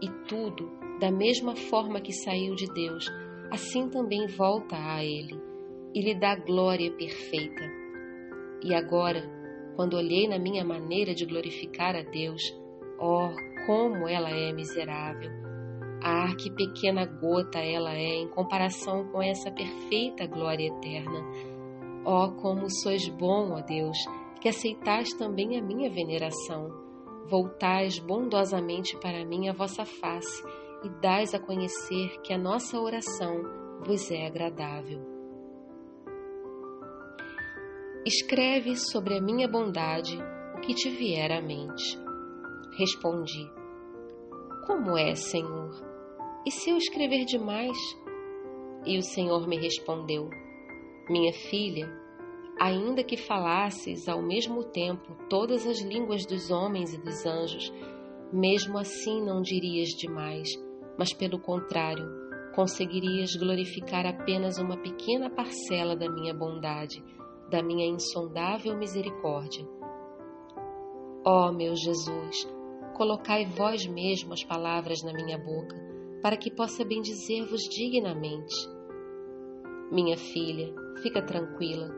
e 0.00 0.08
tudo, 0.26 0.70
da 0.98 1.10
mesma 1.10 1.54
forma 1.54 2.00
que 2.00 2.12
saiu 2.12 2.54
de 2.54 2.66
Deus, 2.72 3.04
assim 3.50 3.88
também 3.88 4.26
volta 4.26 4.76
a 4.76 5.04
Ele 5.04 5.49
e 5.94 6.02
lhe 6.02 6.14
dá 6.14 6.36
glória 6.36 6.90
perfeita. 6.92 7.62
E 8.62 8.74
agora, 8.74 9.22
quando 9.76 9.96
olhei 9.96 10.28
na 10.28 10.38
minha 10.38 10.64
maneira 10.64 11.14
de 11.14 11.24
glorificar 11.24 11.96
a 11.96 12.02
Deus, 12.02 12.42
oh, 12.98 13.30
como 13.66 14.08
ela 14.08 14.30
é 14.30 14.52
miserável! 14.52 15.30
Ah, 16.02 16.34
que 16.36 16.50
pequena 16.50 17.04
gota 17.04 17.58
ela 17.58 17.94
é 17.94 18.22
em 18.22 18.28
comparação 18.28 19.06
com 19.08 19.22
essa 19.22 19.50
perfeita 19.50 20.26
glória 20.26 20.68
eterna 20.68 21.50
oh, 22.04 22.32
como 22.40 22.70
sois 22.70 23.08
bom, 23.08 23.52
ó 23.52 23.60
Deus, 23.60 23.98
que 24.40 24.48
aceitais 24.48 25.12
também 25.14 25.58
a 25.58 25.62
minha 25.62 25.90
veneração. 25.90 26.68
Voltais 27.28 27.98
bondosamente 27.98 28.96
para 28.98 29.24
mim 29.24 29.48
a 29.48 29.52
vossa 29.52 29.84
face 29.84 30.42
e 30.82 30.88
dais 31.00 31.34
a 31.34 31.38
conhecer 31.38 32.20
que 32.22 32.32
a 32.32 32.38
nossa 32.38 32.80
oração 32.80 33.42
vos 33.84 34.10
é 34.10 34.26
agradável. 34.26 35.09
Escreve 38.06 38.76
sobre 38.76 39.18
a 39.18 39.20
minha 39.20 39.46
bondade 39.46 40.18
o 40.56 40.60
que 40.62 40.72
te 40.72 40.88
vier 40.88 41.30
à 41.30 41.42
mente. 41.42 41.98
Respondi: 42.78 43.46
Como 44.66 44.96
é, 44.96 45.14
Senhor? 45.14 45.70
E 46.46 46.50
se 46.50 46.70
eu 46.70 46.78
escrever 46.78 47.26
demais? 47.26 47.76
E 48.86 48.96
o 48.96 49.02
Senhor 49.02 49.46
me 49.46 49.58
respondeu: 49.58 50.30
minha 51.10 51.30
filha, 51.34 51.92
ainda 52.58 53.04
que 53.04 53.18
falasses 53.18 54.08
ao 54.08 54.22
mesmo 54.22 54.64
tempo 54.64 55.14
todas 55.28 55.66
as 55.66 55.82
línguas 55.82 56.24
dos 56.24 56.50
homens 56.50 56.94
e 56.94 56.98
dos 56.98 57.26
anjos, 57.26 57.70
mesmo 58.32 58.78
assim 58.78 59.22
não 59.22 59.42
dirias 59.42 59.90
demais, 59.90 60.48
mas 60.98 61.12
pelo 61.12 61.38
contrário, 61.38 62.08
conseguirias 62.54 63.36
glorificar 63.36 64.06
apenas 64.06 64.56
uma 64.56 64.78
pequena 64.78 65.28
parcela 65.28 65.94
da 65.94 66.10
minha 66.10 66.32
bondade, 66.32 67.04
da 67.50 67.62
minha 67.62 67.86
insondável 67.86 68.76
misericórdia. 68.78 69.66
Ó 71.26 71.48
oh, 71.48 71.52
meu 71.52 71.74
Jesus, 71.74 72.48
colocai 72.96 73.44
vós 73.46 73.86
mesmo 73.86 74.32
as 74.32 74.44
palavras 74.44 75.02
na 75.02 75.12
minha 75.12 75.36
boca, 75.36 75.76
para 76.22 76.36
que 76.36 76.50
possa 76.50 76.84
bendizer-vos 76.84 77.62
dignamente 77.62 78.54
Minha 79.90 80.16
filha, 80.16 80.72
fica 81.02 81.20
tranquila, 81.20 81.90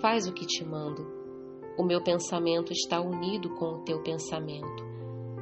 faz 0.00 0.26
o 0.26 0.32
que 0.32 0.44
te 0.44 0.64
mando. 0.64 1.06
O 1.78 1.84
meu 1.84 2.02
pensamento 2.02 2.72
está 2.72 3.00
unido 3.00 3.54
com 3.54 3.66
o 3.66 3.84
teu 3.84 4.02
pensamento. 4.02 4.84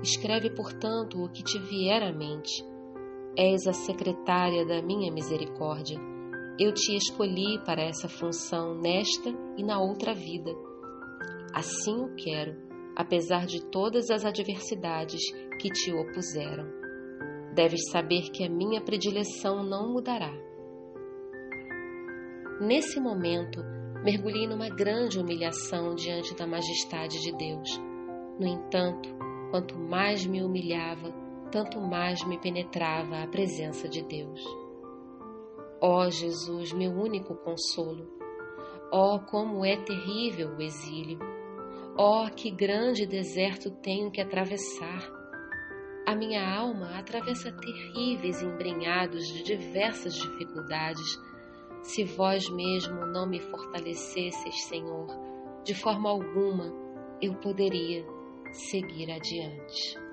Escreve, 0.03 0.51
portanto, 0.51 1.23
o 1.25 1.31
que 1.31 1.43
te 1.43 1.59
vier 1.59 2.03
à 2.03 2.13
mente. 2.13 2.63
És 3.35 3.67
a 3.67 3.73
secretária 3.73 4.67
da 4.67 4.83
minha 4.83 5.11
misericórdia. 5.11 5.99
Eu 6.59 6.73
te 6.73 6.97
escolhi 6.97 7.59
para 7.67 7.83
essa 7.83 8.09
função 8.09 8.75
nesta 8.81 9.29
e 9.59 9.63
na 9.63 9.79
outra 9.79 10.15
vida. 10.15 10.51
Assim 11.53 11.95
o 12.01 12.15
quero, 12.17 12.57
apesar 12.97 13.45
de 13.45 13.63
todas 13.67 14.09
as 14.09 14.25
adversidades 14.25 15.21
que 15.61 15.69
te 15.69 15.93
opuseram. 15.93 16.67
Deves 17.55 17.91
saber 17.91 18.31
que 18.31 18.43
a 18.43 18.49
minha 18.49 18.81
predileção 18.81 19.63
não 19.63 19.93
mudará. 19.93 20.33
Nesse 22.59 22.99
momento, 22.99 23.63
mergulhei 24.03 24.49
numa 24.49 24.71
grande 24.71 25.19
humilhação 25.21 25.95
diante 25.95 26.35
da 26.35 26.47
majestade 26.47 27.21
de 27.21 27.37
Deus. 27.37 27.69
No 28.41 28.47
entanto, 28.47 29.15
quanto 29.51 29.79
mais 29.79 30.25
me 30.25 30.43
humilhava, 30.43 31.13
tanto 31.53 31.79
mais 31.83 32.27
me 32.27 32.39
penetrava 32.41 33.23
a 33.23 33.27
presença 33.27 33.87
de 33.91 34.03
Deus. 34.03 34.66
Ó 35.81 36.07
oh, 36.07 36.11
Jesus, 36.11 36.73
meu 36.73 36.91
único 36.91 37.35
consolo! 37.35 38.09
Ó, 38.91 39.17
oh, 39.17 39.21
como 39.21 39.65
é 39.65 39.77
terrível 39.77 40.57
o 40.57 40.63
exílio! 40.63 41.19
Ó, 41.99 42.25
oh, 42.25 42.31
que 42.31 42.51
grande 42.51 43.07
deserto 43.07 43.71
tenho 43.83 44.11
que 44.11 44.21
atravessar! 44.21 45.07
A 46.07 46.15
minha 46.15 46.41
alma 46.49 46.99
atravessa 46.99 47.53
terríveis 47.53 48.41
embrenhados 48.41 49.27
de 49.27 49.43
diversas 49.43 50.15
dificuldades. 50.15 51.19
Se 51.83 52.05
vós 52.05 52.49
mesmo 52.49 53.05
não 53.07 53.29
me 53.29 53.41
fortalecesseis, 53.41 54.63
Senhor, 54.69 55.09
de 55.63 55.75
forma 55.75 56.09
alguma 56.09 56.73
eu 57.21 57.35
poderia 57.35 58.07
seguir 58.53 59.11
adiante. 59.11 60.06